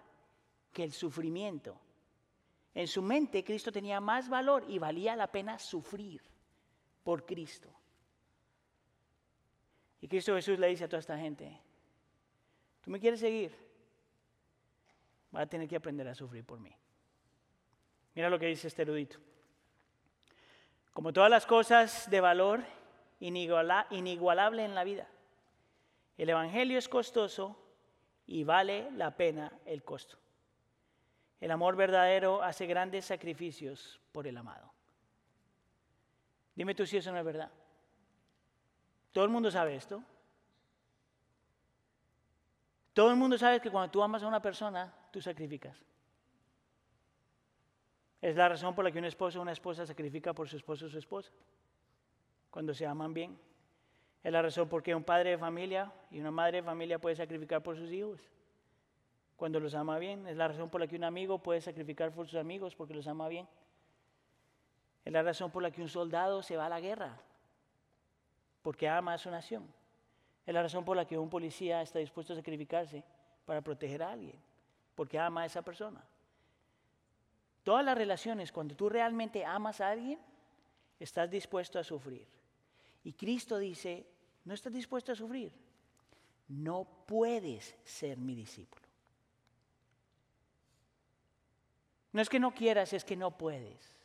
[0.74, 1.80] que el sufrimiento.
[2.74, 6.22] En su mente Cristo tenía más valor y valía la pena sufrir
[7.02, 7.70] por Cristo.
[10.02, 11.58] Y Cristo Jesús le dice a toda esta gente,
[12.82, 13.65] ¿tú me quieres seguir?
[15.36, 16.74] Vas a tener que aprender a sufrir por mí.
[18.13, 19.17] Mira lo que dice este erudito.
[20.93, 22.63] Como todas las cosas de valor
[23.19, 25.10] inigualable en la vida,
[26.17, 27.62] el Evangelio es costoso
[28.26, 30.17] y vale la pena el costo.
[31.41, 34.71] El amor verdadero hace grandes sacrificios por el amado.
[36.56, 37.52] Dime tú si eso no es verdad.
[39.12, 40.02] Todo el mundo sabe esto.
[42.93, 45.78] Todo el mundo sabe que cuando tú amas a una persona, tú sacrificas.
[48.21, 50.88] Es la razón por la que un esposo o una esposa sacrifica por su esposo
[50.88, 51.32] o su esposa.
[52.51, 53.39] Cuando se aman bien.
[54.25, 57.15] Es la razón por qué un padre de familia y una madre de familia puede
[57.15, 58.30] sacrificar por sus hijos
[59.38, 60.28] cuando los ama bien.
[60.28, 63.08] Es la razón por la que un amigo puede sacrificar por sus amigos porque los
[63.08, 63.47] ama bien.
[65.06, 67.21] Es la razón por la que un soldado se va a la guerra
[68.63, 69.65] porque ama a su nación.
[70.45, 73.01] Es la razón por la que un policía está dispuesto a sacrificarse
[73.45, 74.55] para proteger a alguien
[74.96, 76.04] porque ama a esa persona.
[77.64, 80.20] Todas las relaciones, cuando tú realmente amas a alguien,
[81.00, 82.28] estás dispuesto a sufrir.
[83.04, 84.06] Y Cristo dice,
[84.46, 85.52] no estás dispuesto a sufrir,
[86.48, 88.86] no puedes ser mi discípulo.
[92.12, 93.96] No es que no quieras, es que no puedes.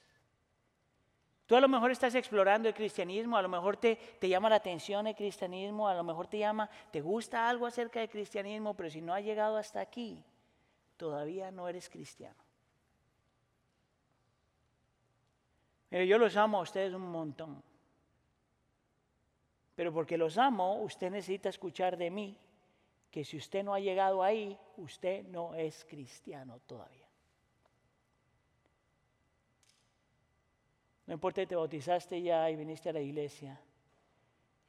[1.46, 4.56] Tú a lo mejor estás explorando el cristianismo, a lo mejor te, te, llama la
[4.56, 8.88] atención el cristianismo, a lo mejor te llama, te gusta algo acerca del cristianismo, pero
[8.88, 10.24] si no has llegado hasta aquí,
[11.00, 12.44] todavía no eres cristiano.
[15.88, 17.62] Pero yo los amo a ustedes un montón.
[19.74, 22.36] Pero porque los amo, usted necesita escuchar de mí
[23.10, 27.08] que si usted no ha llegado ahí, usted no es cristiano todavía.
[31.06, 33.58] No importa, te bautizaste ya y viniste a la iglesia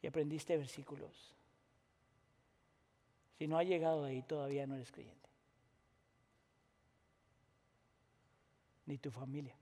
[0.01, 1.35] y aprendiste versículos.
[3.37, 5.20] Si no ha llegado ahí, todavía no eres creyente.
[8.91, 9.55] Ni tu familia.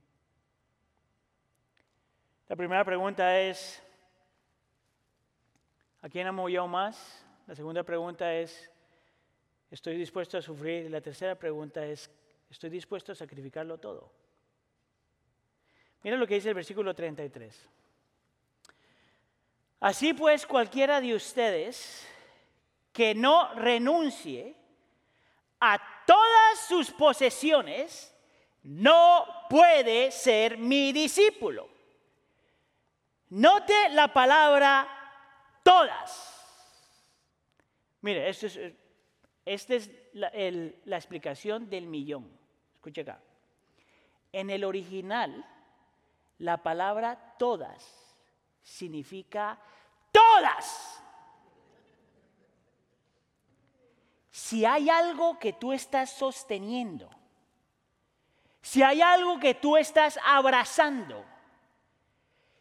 [2.47, 3.79] La primera pregunta es,
[6.01, 7.23] ¿a quién amo yo más?
[7.45, 8.71] La segunda pregunta es,
[9.69, 10.87] ¿estoy dispuesto a sufrir?
[10.87, 12.09] Y la tercera pregunta es,
[12.49, 14.11] ¿estoy dispuesto a sacrificarlo todo?
[16.01, 17.69] Mira lo que dice el versículo 33.
[19.81, 22.07] Así pues, cualquiera de ustedes
[22.91, 24.55] que no renuncie
[25.59, 28.15] a todas sus posesiones,
[28.63, 31.69] no puede ser mi discípulo.
[33.29, 34.87] Note la palabra
[35.63, 36.35] todas.
[38.01, 38.47] Mire, esta
[39.45, 40.31] es, es la,
[40.85, 42.29] la explicación del millón.
[42.75, 43.21] Escuche acá.
[44.31, 45.45] En el original,
[46.39, 47.99] la palabra todas
[48.63, 49.59] significa
[50.11, 51.03] todas.
[54.31, 57.09] Si hay algo que tú estás sosteniendo,
[58.69, 61.25] si hay algo que tú estás abrazando,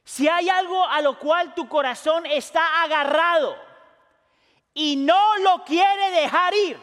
[0.05, 3.55] si hay algo a lo cual tu corazón está agarrado
[4.73, 6.81] y no lo quiere dejar ir,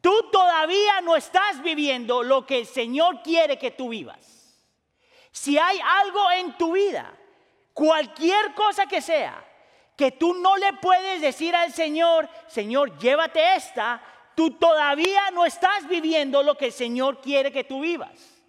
[0.00, 4.56] tú todavía no estás viviendo lo que el Señor quiere que tú vivas.
[5.30, 7.12] Si hay algo en tu vida,
[7.74, 9.44] cualquier cosa que sea,
[9.94, 14.00] que tú no le puedes decir al Señor, Señor, llévate esta,
[14.38, 18.40] tú todavía no estás viviendo lo que el Señor quiere que tú vivas.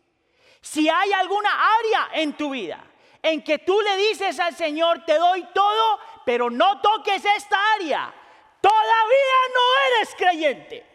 [0.61, 2.85] Si hay alguna área en tu vida
[3.23, 8.13] en que tú le dices al Señor, te doy todo, pero no toques esta área,
[8.61, 10.85] todavía no eres creyente.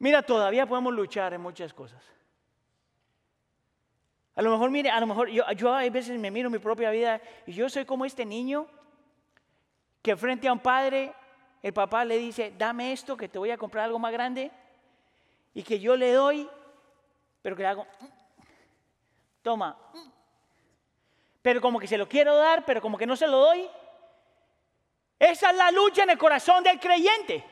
[0.00, 2.04] Mira, todavía podemos luchar en muchas cosas.
[4.34, 6.90] A lo mejor, mire, a lo mejor yo, yo a veces me miro mi propia
[6.90, 8.68] vida y yo soy como este niño
[10.02, 11.12] que frente a un padre,
[11.62, 14.50] el papá le dice, dame esto que te voy a comprar algo más grande
[15.54, 16.48] y que yo le doy,
[17.42, 17.86] pero que le hago,
[19.42, 19.76] toma,
[21.42, 23.68] pero como que se lo quiero dar, pero como que no se lo doy.
[25.18, 27.44] Esa es la lucha en el corazón del creyente.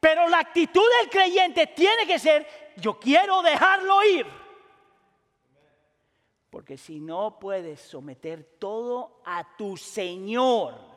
[0.00, 4.26] Pero la actitud del creyente tiene que ser, yo quiero dejarlo ir.
[6.50, 10.91] Porque si no puedes someter todo a tu Señor.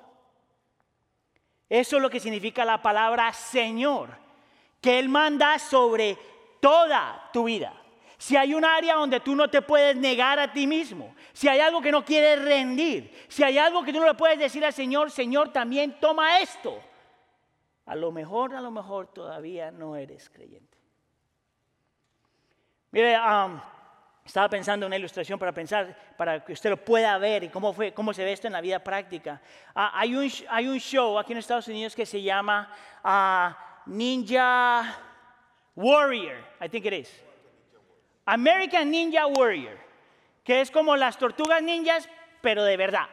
[1.70, 4.10] Eso es lo que significa la palabra Señor.
[4.82, 6.18] Que Él manda sobre
[6.60, 7.74] toda tu vida.
[8.18, 11.60] Si hay un área donde tú no te puedes negar a ti mismo, si hay
[11.60, 14.74] algo que no quieres rendir, si hay algo que tú no le puedes decir al
[14.74, 16.82] Señor, Señor, también toma esto.
[17.86, 20.78] A lo mejor, a lo mejor todavía no eres creyente.
[22.92, 23.16] Mire,
[24.26, 27.72] estaba pensando en una ilustración para pensar, para que usted lo pueda ver y cómo,
[27.72, 29.40] fue, cómo se ve esto en la vida práctica.
[29.76, 34.98] Ah, hay, un, hay un show aquí en Estados Unidos que se llama ah, Ninja
[35.76, 37.24] Warrior, I think it is.
[38.26, 39.78] American Ninja Warrior,
[40.44, 42.10] que es como las tortugas ninjas,
[42.42, 43.08] pero de verdad.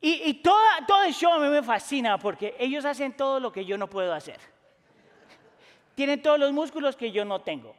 [0.00, 3.76] Y, todo el show a mí me fascina porque ellos hacen todo lo que yo
[3.76, 4.38] no puedo hacer.
[5.96, 7.74] Tienen todos los músculos que yo no tengo.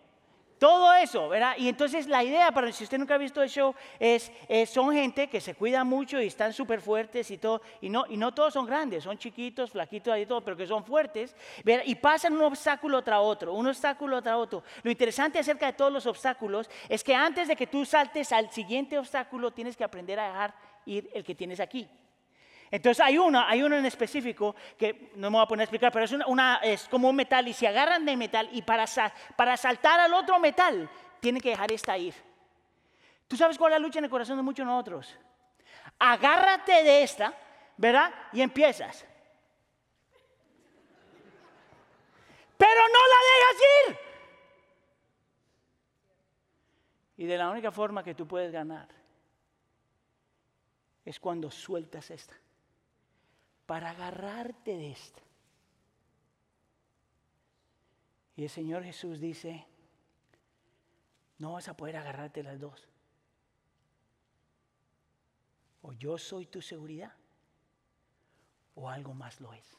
[0.59, 1.53] Todo eso, ¿verdad?
[1.57, 4.31] Y entonces la idea, para si usted nunca ha visto el show, es,
[4.71, 7.61] son gente que se cuida mucho y están súper fuertes y todo.
[7.79, 10.83] Y no, y no todos son grandes, son chiquitos, flaquitos y todo, pero que son
[10.83, 11.35] fuertes.
[11.85, 14.63] Y pasan un obstáculo tras otro, un obstáculo tras otro.
[14.81, 18.51] Lo interesante acerca de todos los obstáculos es que antes de que tú saltes al
[18.51, 21.87] siguiente obstáculo, tienes que aprender a dejar ir el que tienes aquí.
[22.69, 25.91] Entonces hay uno, hay uno en específico que no me voy a poner a explicar,
[25.91, 28.85] pero es, una, es como un metal y se agarran del metal y para,
[29.35, 30.89] para saltar al otro metal
[31.21, 32.13] tienen que dejar esta ir.
[33.27, 35.17] ¿Tú sabes cuál es la lucha en el corazón de muchos de nosotros?
[35.99, 37.33] Agárrate de esta,
[37.77, 38.13] ¿verdad?
[38.33, 39.05] Y empiezas.
[42.57, 43.99] Pero no la dejas ir.
[47.17, 48.87] Y de la única forma que tú puedes ganar
[51.05, 52.35] es cuando sueltas esta
[53.67, 55.21] para agarrarte de esto.
[58.37, 59.67] Y el Señor Jesús dice,
[61.37, 62.87] no vas a poder agarrarte las dos.
[65.81, 67.13] O yo soy tu seguridad,
[68.75, 69.77] o algo más lo es.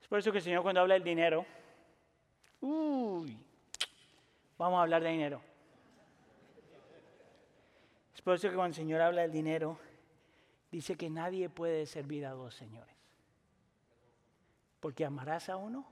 [0.00, 1.44] Es por eso que el Señor cuando habla del dinero,
[2.60, 3.36] uy,
[4.56, 5.42] vamos a hablar de dinero.
[8.14, 9.78] Es por eso que cuando el Señor habla del dinero,
[10.70, 12.94] dice que nadie puede servir a dos señores.
[14.80, 15.86] Porque amarás a uno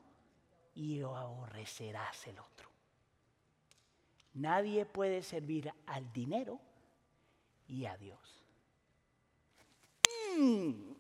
[0.75, 2.69] y aborrecerás el otro.
[4.35, 6.61] Nadie puede servir al dinero
[7.67, 8.43] y a Dios.
[10.39, 10.93] Mm.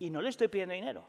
[0.00, 1.04] Y no le estoy pidiendo dinero.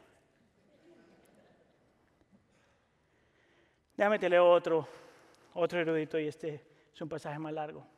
[3.96, 4.86] Déjame te leo otro,
[5.54, 6.62] otro erudito y este
[6.94, 7.95] es un pasaje más largo.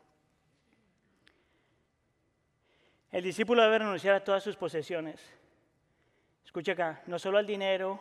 [3.10, 5.20] El discípulo debe renunciar a todas sus posesiones.
[6.44, 8.00] Escucha acá, no solo al dinero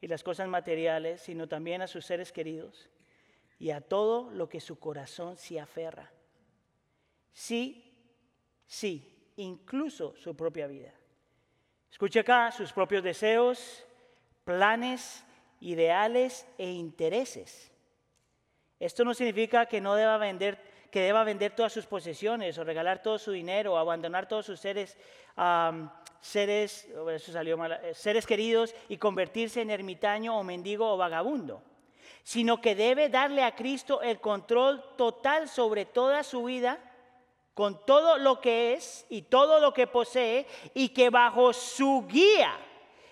[0.00, 2.88] y las cosas materiales, sino también a sus seres queridos
[3.58, 6.10] y a todo lo que su corazón se aferra.
[7.32, 7.94] Sí,
[8.66, 10.92] sí, incluso su propia vida.
[11.90, 13.86] Escucha acá sus propios deseos,
[14.44, 15.24] planes,
[15.60, 17.72] ideales e intereses.
[18.78, 20.58] Esto no significa que no deba vender
[20.96, 24.58] que deba vender todas sus posesiones o regalar todo su dinero o abandonar todos sus
[24.58, 24.96] seres,
[26.22, 31.62] seres, eso salió mal, eh, seres queridos y convertirse en ermitaño o mendigo o vagabundo,
[32.22, 36.80] sino que debe darle a Cristo el control total sobre toda su vida
[37.52, 42.56] con todo lo que es y todo lo que posee y que bajo su guía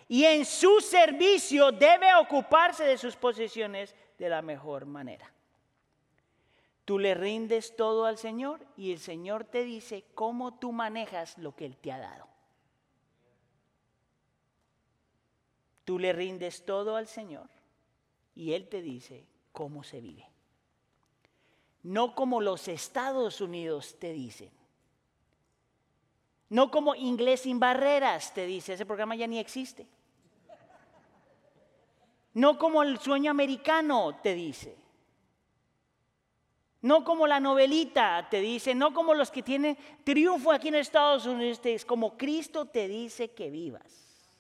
[0.09, 5.34] y en su servicio debe ocuparse de sus posesiones de la mejor manera.
[6.85, 11.57] Tú le rindes todo al Señor y el Señor te dice cómo tú manejas lo
[11.57, 12.29] que Él te ha dado.
[15.85, 17.49] Tú le rindes todo al Señor
[18.35, 20.29] y Él te dice cómo se vive.
[21.83, 24.51] no como los Estados Unidos te dicen.
[26.49, 29.87] No como Inglés sin barreras te dice, ese programa ya ni existe.
[32.33, 34.84] No como el sueño americano te dice.
[36.85, 41.25] No como la novelita te dice, no como los que tienen triunfo aquí en Estados
[41.25, 44.37] Unidos, es como Cristo te dice que vivas.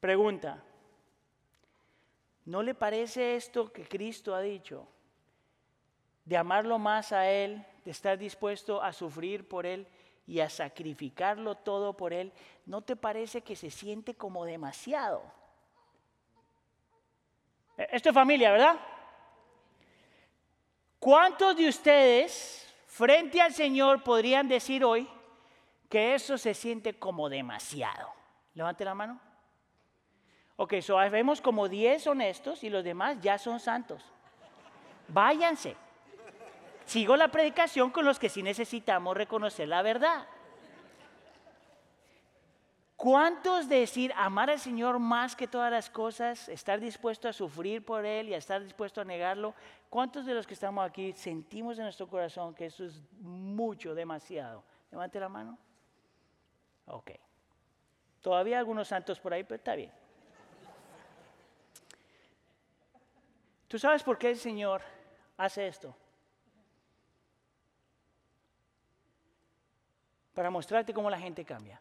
[0.00, 0.60] Pregunta,
[2.46, 4.88] ¿no le parece esto que Cristo ha dicho?
[6.24, 9.86] De amarlo más a Él, de estar dispuesto a sufrir por Él
[10.26, 12.32] y a sacrificarlo todo por Él,
[12.66, 15.22] ¿no te parece que se siente como demasiado?
[17.76, 18.80] Esto es familia, ¿verdad?
[21.04, 25.06] ¿Cuántos de ustedes frente al Señor podrían decir hoy
[25.90, 28.08] que eso se siente como demasiado?
[28.54, 29.20] Levante la mano.
[30.56, 34.02] Ok, so vemos como 10 honestos y los demás ya son santos.
[35.08, 35.76] Váyanse.
[36.86, 40.26] Sigo la predicación con los que sí necesitamos reconocer la verdad.
[42.96, 48.06] ¿Cuántos decir amar al Señor más que todas las cosas, estar dispuesto a sufrir por
[48.06, 49.54] Él y a estar dispuesto a negarlo?
[49.90, 54.62] ¿Cuántos de los que estamos aquí sentimos en nuestro corazón que eso es mucho, demasiado?
[54.90, 55.58] Levante la mano.
[56.86, 57.10] Ok.
[58.20, 59.92] Todavía algunos santos por ahí, pero está bien.
[63.68, 64.82] ¿Tú sabes por qué el Señor
[65.36, 65.96] hace esto?
[70.32, 71.80] Para mostrarte cómo la gente cambia.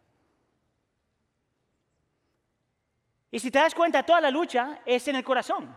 [3.33, 5.75] Y si te das cuenta, toda la lucha es en el corazón.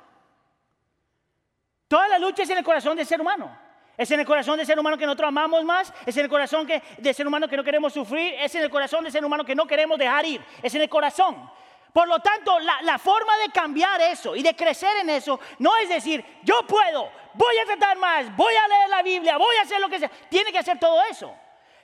[1.88, 3.50] Toda la lucha es en el corazón del ser humano.
[3.96, 6.66] Es en el corazón del ser humano que nosotros amamos más, es en el corazón
[6.66, 9.42] que, del ser humano que no queremos sufrir, es en el corazón del ser humano
[9.42, 11.50] que no queremos dejar ir, es en el corazón.
[11.94, 15.88] Por lo tanto, la, forma de cambiar eso y de crecer en eso no es
[15.88, 19.80] decir, yo puedo, voy a tratar más, voy a leer la Biblia, voy a hacer
[19.80, 20.10] lo que sea.
[20.28, 21.34] Tiene que hacer todo eso.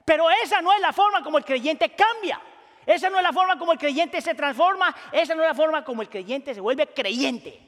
[0.05, 2.39] Pero esa no es la forma como el creyente cambia.
[2.87, 5.85] Esa no es la forma como el creyente se transforma, esa no es la forma
[5.85, 7.61] como el creyente se vuelve creyente.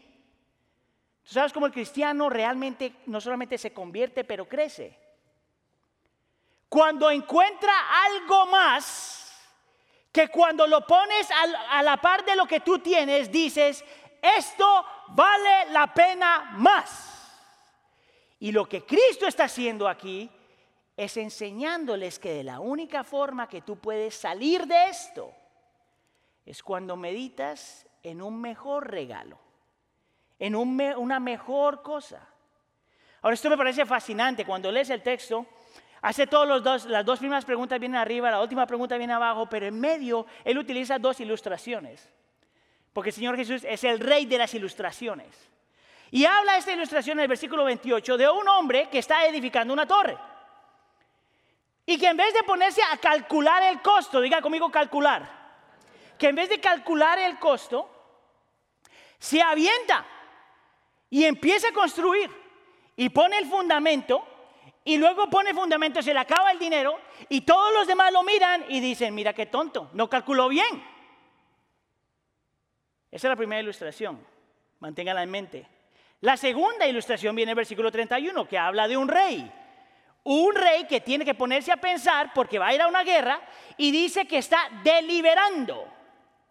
[1.22, 4.98] ¿Tú sabes cómo el cristiano realmente no solamente se convierte, pero crece?
[6.68, 7.72] Cuando encuentra
[8.04, 9.20] algo más
[10.12, 11.28] que cuando lo pones
[11.70, 13.84] a la par de lo que tú tienes, dices,
[14.20, 17.10] esto vale la pena más.
[18.40, 20.30] Y lo que Cristo está haciendo aquí
[20.97, 25.32] es enseñándoles que de la única forma que tú puedes salir de esto
[26.47, 29.38] es cuando meditas en un mejor regalo,
[30.38, 32.28] en una mejor cosa.
[33.22, 34.45] Ahora, esto me parece fascinante.
[34.45, 35.47] Cuando lees el texto,
[36.03, 39.66] hace todos dos, las dos primeras preguntas vienen arriba, la última pregunta viene abajo, pero
[39.66, 42.12] en medio él utiliza dos ilustraciones.
[42.92, 45.51] Porque el Señor Jesús es el rey de las ilustraciones.
[46.11, 49.86] Y habla esta ilustración en el versículo 28 de un hombre que está edificando una
[49.86, 50.16] torre.
[51.87, 55.28] Y que en vez de ponerse a calcular el costo, diga conmigo calcular,
[56.18, 57.91] que en vez de calcular el costo,
[59.18, 60.07] se avienta
[61.11, 62.30] y empieza a construir
[62.97, 64.26] y pone el fundamento
[64.85, 68.22] y luego pone el fundamento, se le acaba el dinero y todos los demás lo
[68.22, 70.85] miran y dicen, mira qué tonto, no calculó bien.
[73.11, 74.26] Esa es la primera ilustración,
[74.80, 75.68] manténgala en mente.
[76.20, 79.53] La segunda ilustración viene en el versículo 31, que habla de un rey
[80.24, 83.40] un rey que tiene que ponerse a pensar porque va a ir a una guerra
[83.76, 85.86] y dice que está deliberando.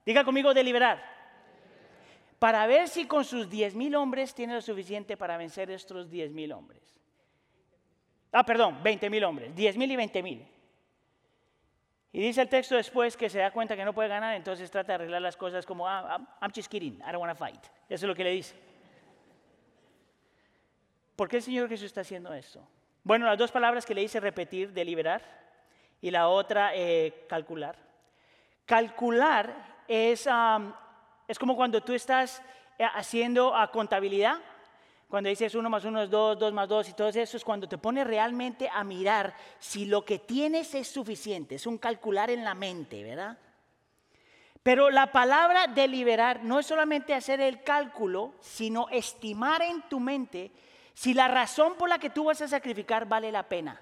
[0.06, 1.12] Diga conmigo deliberar.
[2.38, 6.32] Para ver si con sus 10 mil hombres tiene lo suficiente para vencer estos 10
[6.32, 6.82] mil hombres.
[8.32, 10.48] Ah, perdón, 20 mil hombres, 10 mil y 20 mil.
[12.12, 14.92] Y dice el texto después que se da cuenta que no puede ganar, entonces trata
[14.92, 17.64] de arreglar las cosas como, ah, I'm just kidding, I don't want to fight.
[17.90, 18.56] Eso es lo que le dice.
[21.16, 22.68] ¿Por qué el Señor Jesús está haciendo esto?
[23.04, 25.22] Bueno, las dos palabras que le hice repetir, deliberar,
[26.00, 27.76] y la otra, eh, calcular.
[28.66, 30.28] Calcular es,
[31.28, 32.42] es como cuando tú estás
[32.80, 34.38] eh, haciendo a contabilidad,
[35.10, 37.68] cuando dices uno más uno es dos, dos más dos y todo eso, es cuando
[37.68, 42.46] te pones realmente a mirar si lo que tienes es suficiente, es un calcular en
[42.46, 43.38] la mente, ¿verdad?
[44.64, 50.52] Pero la palabra deliberar no es solamente hacer el cálculo, sino estimar en tu mente
[50.94, 53.82] si la razón por la que tú vas a sacrificar vale la pena.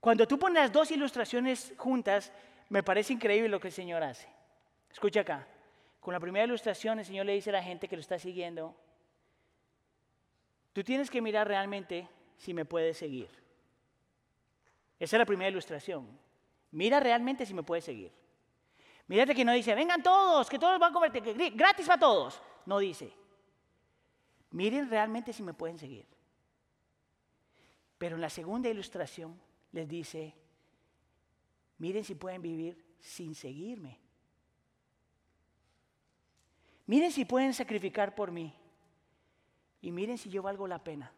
[0.00, 2.32] Cuando tú pones las dos ilustraciones juntas,
[2.68, 4.28] me parece increíble lo que el Señor hace.
[4.90, 5.46] Escucha acá.
[6.00, 8.76] Con la primera ilustración, el Señor le dice a la gente que lo está siguiendo,
[10.72, 12.06] tú tienes que mirar realmente
[12.36, 13.30] si me puedes seguir.
[14.98, 16.06] Esa es la primera ilustración.
[16.72, 18.12] Mira realmente si me puedes seguir.
[19.06, 21.12] Mírate que no dice, vengan todos, que todos van a comer
[21.54, 22.40] gratis para todos.
[22.66, 23.12] No dice,
[24.54, 26.06] miren realmente si me pueden seguir.
[27.98, 29.38] Pero en la segunda ilustración
[29.72, 30.34] les dice,
[31.78, 33.98] miren si pueden vivir sin seguirme.
[36.86, 38.54] Miren si pueden sacrificar por mí.
[39.80, 41.12] Y miren si yo valgo la pena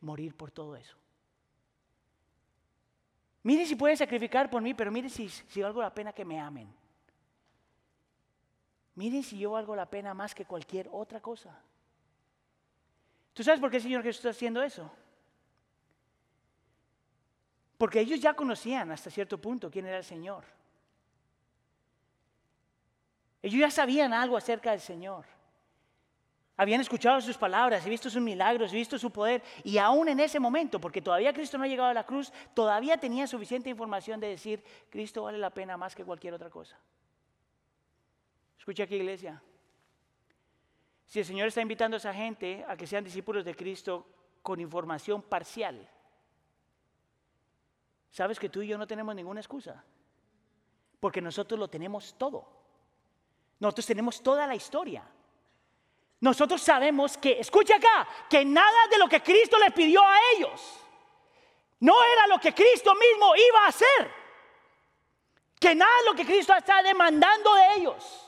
[0.00, 0.96] morir por todo eso.
[3.42, 5.30] Miren si pueden sacrificar por mí, pero miren si,
[5.62, 6.72] valgo la pena que me amen.
[8.94, 11.58] Miren si yo valgo la pena más que cualquier otra cosa.
[13.38, 14.90] ¿Tú sabes por qué el Señor Jesús está haciendo eso?
[17.76, 20.42] Porque ellos ya conocían hasta cierto punto quién era el Señor.
[23.40, 25.24] Ellos ya sabían algo acerca del Señor.
[26.56, 29.40] Habían escuchado sus palabras, y visto sus milagros, visto su poder.
[29.62, 32.98] Y aún en ese momento, porque todavía Cristo no ha llegado a la cruz, todavía
[32.98, 36.76] tenía suficiente información de decir, Cristo vale la pena más que cualquier otra cosa.
[38.58, 39.40] Escucha aquí, iglesia.
[41.08, 44.06] Si el Señor está invitando a esa gente a que sean discípulos de Cristo
[44.42, 45.88] con información parcial,
[48.10, 49.82] sabes que tú y yo no tenemos ninguna excusa.
[51.00, 52.46] Porque nosotros lo tenemos todo.
[53.58, 55.02] Nosotros tenemos toda la historia.
[56.20, 60.78] Nosotros sabemos que, escucha acá, que nada de lo que Cristo le pidió a ellos
[61.80, 64.10] no era lo que Cristo mismo iba a hacer.
[65.58, 68.27] Que nada de lo que Cristo está demandando de ellos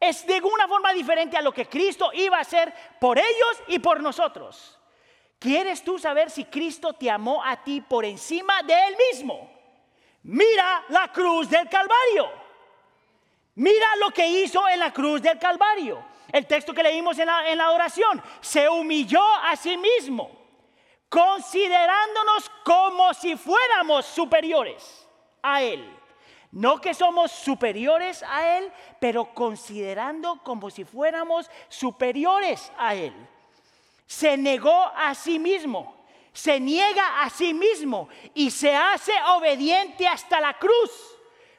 [0.00, 3.78] es de alguna forma diferente a lo que Cristo iba a hacer por ellos y
[3.78, 4.78] por nosotros.
[5.38, 9.50] ¿Quieres tú saber si Cristo te amó a ti por encima de Él mismo?
[10.22, 12.30] Mira la cruz del Calvario.
[13.54, 16.04] Mira lo que hizo en la cruz del Calvario.
[16.32, 18.22] El texto que leímos en la, en la oración.
[18.40, 20.30] Se humilló a sí mismo,
[21.08, 25.06] considerándonos como si fuéramos superiores
[25.42, 25.96] a Él.
[26.52, 33.12] No que somos superiores a Él, pero considerando como si fuéramos superiores a Él.
[34.06, 35.96] Se negó a sí mismo,
[36.32, 41.18] se niega a sí mismo y se hace obediente hasta la cruz.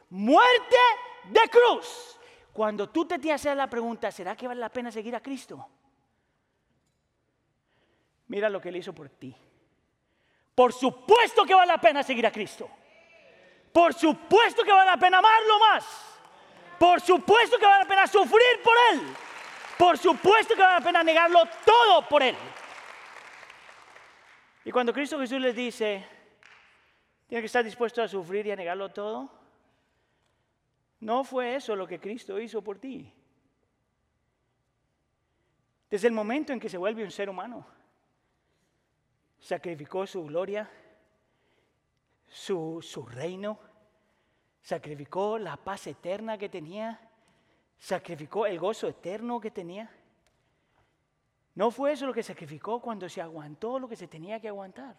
[0.09, 0.77] Muerte
[1.25, 2.17] de cruz.
[2.53, 5.67] Cuando tú te tienes la pregunta, ¿será que vale la pena seguir a Cristo?
[8.29, 9.35] Mira lo que él hizo por ti.
[10.55, 12.69] Por supuesto que vale la pena seguir a Cristo.
[13.77, 15.85] Por supuesto que vale la pena amarlo más.
[16.79, 19.01] Por supuesto que vale la pena sufrir por Él.
[19.77, 22.35] Por supuesto que vale la pena negarlo todo por Él.
[24.65, 26.03] Y cuando Cristo Jesús les dice,
[27.27, 29.29] tiene que estar dispuesto a sufrir y a negarlo todo,
[31.01, 33.13] no fue eso lo que Cristo hizo por ti.
[35.87, 37.63] Desde el momento en que se vuelve un ser humano,
[39.39, 40.67] sacrificó su gloria,
[42.27, 43.59] su, su reino,
[44.61, 46.99] sacrificó la paz eterna que tenía,
[47.77, 49.89] sacrificó el gozo eterno que tenía.
[51.55, 54.95] No fue eso lo que sacrificó cuando se aguantó lo que se tenía que aguantar.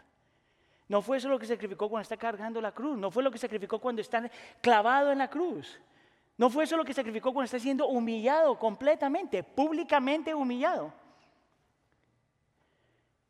[0.89, 2.99] No fue eso lo que sacrificó cuando está cargando la cruz.
[2.99, 5.79] No fue lo que sacrificó cuando está clavado en la cruz.
[6.39, 10.93] No fue eso lo que sacrificó cuando está siendo humillado completamente, públicamente humillado.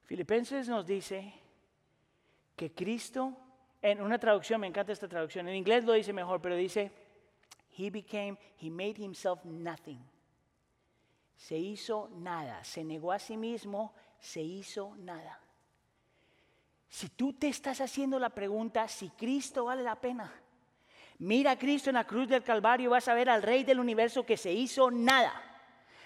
[0.05, 1.34] Filipenses nos dice
[2.55, 3.36] que Cristo,
[3.83, 6.91] en una traducción, me encanta esta traducción, en inglés lo dice mejor, pero dice,
[7.76, 10.01] He became, He made Himself nothing.
[11.37, 15.41] Se hizo nada, se negó a sí mismo, se hizo nada.
[16.89, 20.33] Si tú te estás haciendo la pregunta si Cristo vale la pena,
[21.20, 24.24] Mira a Cristo en la cruz del Calvario, vas a ver al Rey del universo
[24.24, 25.47] que se hizo nada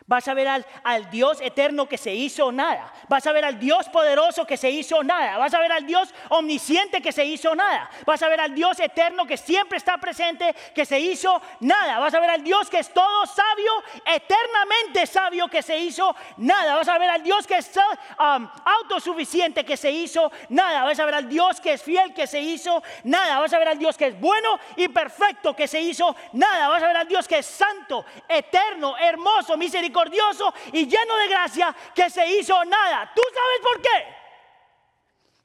[0.07, 2.92] Vas a ver al, Dios eterno que se hizo nada.
[3.09, 5.38] Vas a ver al Dios poderoso que se hizo nada.
[5.38, 7.90] Vas a ver al Dios omnisciente que se hizo nada.
[8.07, 11.98] Vas a ver al Dios eterno que siempre está presente que se hizo nada.
[11.98, 13.72] Vas a ver al Dios que es todo sabio,
[14.05, 16.74] eternamente sabio que se hizo nada.
[16.76, 17.70] Vas a ver al Dios que es
[18.18, 20.84] um, autosuficiente que se hizo nada.
[20.84, 23.38] Vas a ver al Dios que es fiel que se hizo nada.
[23.38, 26.68] Vas a ver al Dios que es bueno y perfecto que se hizo nada.
[26.68, 31.28] Vas a ver al Dios que es santo, eterno, hermoso, misericordioso misericordioso y lleno de
[31.28, 33.11] gracia que se hizo nada.
[33.14, 34.16] ¿Tú sabes por qué?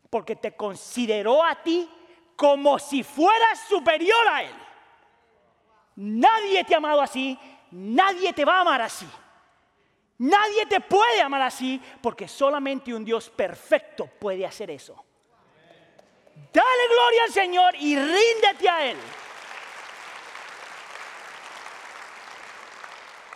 [0.09, 1.89] Porque te consideró a ti
[2.35, 4.55] como si fueras superior a Él.
[5.95, 7.37] Nadie te ha amado así,
[7.71, 9.07] nadie te va a amar así.
[10.19, 14.95] Nadie te puede amar así porque solamente un Dios perfecto puede hacer eso.
[16.51, 18.97] Dale gloria al Señor y ríndete a Él.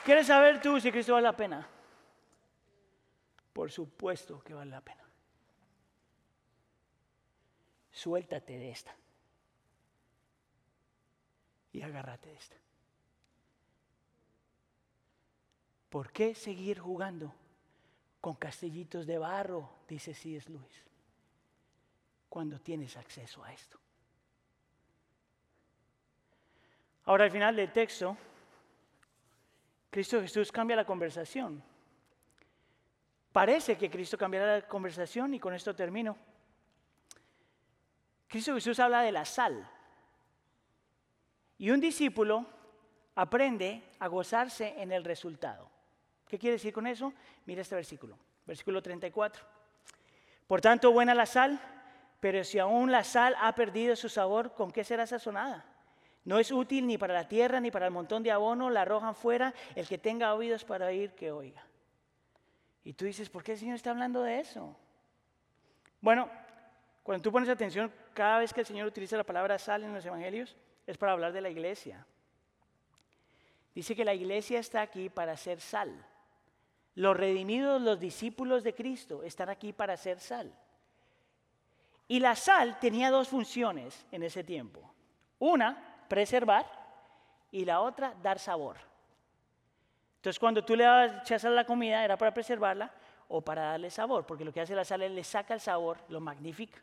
[0.03, 1.67] ¿Quieres saber tú si Cristo vale la pena?
[3.53, 5.03] Por supuesto que vale la pena.
[7.91, 8.95] Suéltate de esta.
[11.73, 12.55] Y agárrate de esta.
[15.89, 17.33] ¿Por qué seguir jugando
[18.21, 20.49] con castillitos de barro, dice C.S.
[20.49, 20.85] Lewis,
[22.29, 23.79] cuando tienes acceso a esto.
[27.05, 28.15] Ahora al final del texto,
[29.91, 31.61] Cristo Jesús cambia la conversación.
[33.31, 36.17] Parece que Cristo cambiará la conversación y con esto termino.
[38.27, 39.69] Cristo Jesús habla de la sal.
[41.57, 42.45] Y un discípulo
[43.15, 45.69] aprende a gozarse en el resultado.
[46.27, 47.13] ¿Qué quiere decir con eso?
[47.45, 49.43] Mira este versículo, versículo 34.
[50.47, 51.59] Por tanto, buena la sal,
[52.21, 55.65] pero si aún la sal ha perdido su sabor, ¿con qué será sazonada?
[56.23, 59.15] No es útil ni para la tierra ni para el montón de abono, la arrojan
[59.15, 61.63] fuera, el que tenga oídos para oír, que oiga.
[62.83, 64.75] Y tú dices, ¿por qué el Señor está hablando de eso?
[65.99, 66.29] Bueno,
[67.03, 70.05] cuando tú pones atención, cada vez que el Señor utiliza la palabra sal en los
[70.05, 70.55] evangelios,
[70.85, 72.05] es para hablar de la iglesia.
[73.73, 76.05] Dice que la iglesia está aquí para ser sal.
[76.95, 80.53] Los redimidos, los discípulos de Cristo, están aquí para ser sal.
[82.07, 84.93] Y la sal tenía dos funciones en ese tiempo.
[85.39, 86.65] Una, preservar,
[87.51, 88.75] y la otra, dar sabor.
[90.17, 90.83] Entonces, cuando tú le
[91.21, 92.91] echas a la comida, era para preservarla
[93.29, 95.99] o para darle sabor, porque lo que hace la sal es le saca el sabor,
[96.09, 96.81] lo magnifica.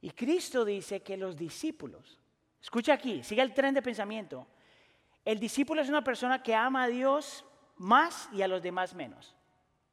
[0.00, 2.18] Y Cristo dice que los discípulos,
[2.62, 4.46] escucha aquí, sigue el tren de pensamiento,
[5.22, 7.44] el discípulo es una persona que ama a Dios
[7.76, 9.36] más y a los demás menos,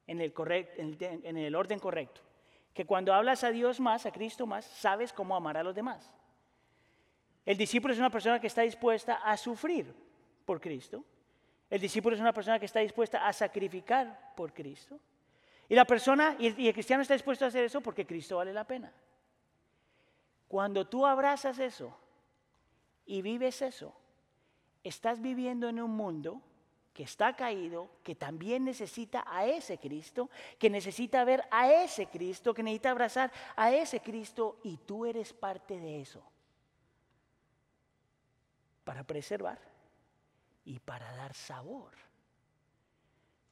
[0.08, 0.34] en el,
[0.78, 2.22] en el orden correcto.
[2.74, 6.10] Que cuando hablas a Dios más, a Cristo más, sabes cómo amar a los demás.
[7.48, 9.96] El discípulo es una persona que está dispuesta a sufrir
[10.44, 11.06] por Cristo.
[11.70, 15.00] El discípulo es una persona que está dispuesta a sacrificar por Cristo.
[15.70, 18.68] Y la persona, y el cristiano está dispuesto a hacer eso porque Cristo vale la
[18.68, 18.92] pena.
[20.50, 21.98] Cuando tú abrazas eso
[23.06, 23.96] y vives eso,
[24.84, 26.42] estás viviendo en un mundo
[26.94, 30.30] que está caído, que también necesita a ese Cristo,
[30.60, 35.32] que necesita ver a ese Cristo, que necesita abrazar a ese Cristo y tú eres
[35.32, 36.22] parte de eso.
[38.88, 39.60] Para preservar
[40.64, 41.92] y para dar sabor.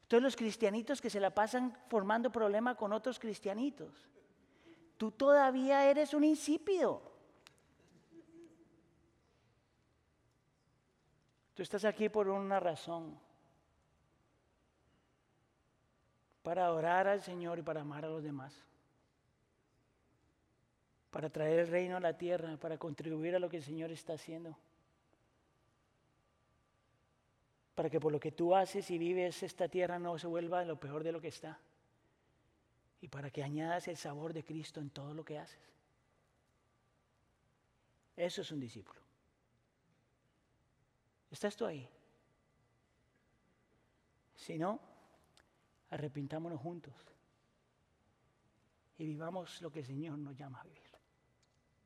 [0.08, 4.08] Todos los cristianitos que se la pasan formando problema con otros cristianitos.
[4.96, 7.02] Tú todavía eres un insípido.
[11.52, 13.20] Tú estás aquí por una razón.
[16.42, 18.54] Para orar al Señor y para amar a los demás.
[21.10, 24.14] Para traer el reino a la tierra, para contribuir a lo que el Señor está
[24.14, 24.56] haciendo.
[27.76, 30.80] Para que por lo que tú haces y vives esta tierra no se vuelva lo
[30.80, 31.60] peor de lo que está.
[33.00, 35.60] Y para que añadas el sabor de Cristo en todo lo que haces.
[38.16, 39.00] Eso es un discípulo.
[41.30, 41.86] ¿Estás tú ahí?
[44.34, 44.80] Si no,
[45.90, 46.94] arrepintámonos juntos
[48.98, 50.82] y vivamos lo que el Señor nos llama a vivir.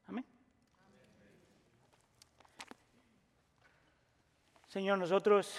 [0.06, 0.24] Amén.
[4.68, 5.52] Señor, nosotros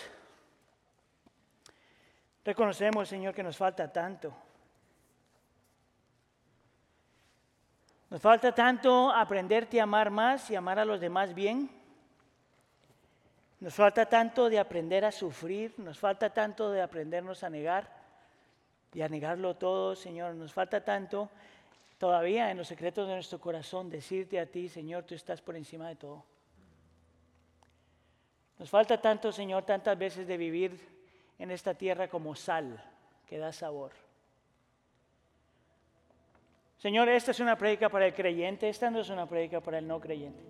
[2.44, 4.34] reconocemos, Señor, que nos falta tanto.
[8.10, 11.70] Nos falta tanto aprenderte a amar más y amar a los demás bien.
[13.62, 17.90] Nos falta tanto de aprender a sufrir, nos falta tanto de aprendernos a negar
[18.94, 20.36] y a negarlo todo, Señor.
[20.36, 21.30] Nos falta tanto
[21.98, 25.88] todavía en los secretos de nuestro corazón decirte a ti, Señor, tú estás por encima
[25.88, 26.26] de todo.
[28.58, 30.91] Nos falta tanto, Señor, tantas veces de vivir
[31.42, 32.80] en esta tierra como sal
[33.26, 33.92] que da sabor.
[36.78, 39.88] Señor, esta es una prédica para el creyente, esta no es una prédica para el
[39.88, 40.44] no creyente.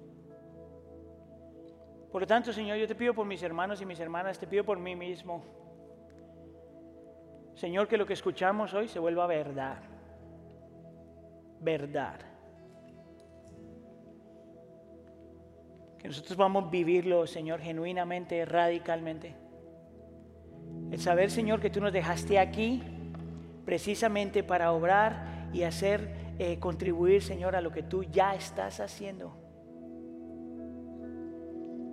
[2.11, 4.65] Por lo tanto, Señor, yo te pido por mis hermanos y mis hermanas, te pido
[4.65, 5.41] por mí mismo.
[7.55, 9.81] Señor, que lo que escuchamos hoy se vuelva verdad.
[11.61, 12.19] Verdad.
[15.99, 19.40] Que nosotros vamos a vivirlo, Señor, genuinamente, radicalmente.
[20.91, 22.83] El saber, Señor, que tú nos dejaste aquí
[23.65, 29.33] precisamente para obrar y hacer eh, contribuir, Señor, a lo que tú ya estás haciendo.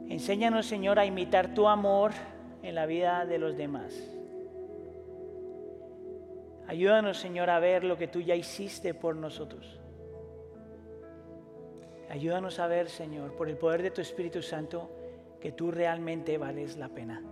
[0.08, 2.10] Enséñanos, Señor, a imitar tu amor
[2.62, 3.94] en la vida de los demás.
[6.66, 9.80] Ayúdanos, Señor, a ver lo que tú ya hiciste por nosotros.
[12.10, 14.90] Ayúdanos a ver, Señor, por el poder de tu Espíritu Santo,
[15.40, 17.22] que tú realmente vales la pena.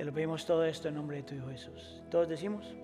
[0.00, 2.00] Te lo pedimos todo esto en nombre de tu Hijo Jesús.
[2.10, 2.74] Todos decimos.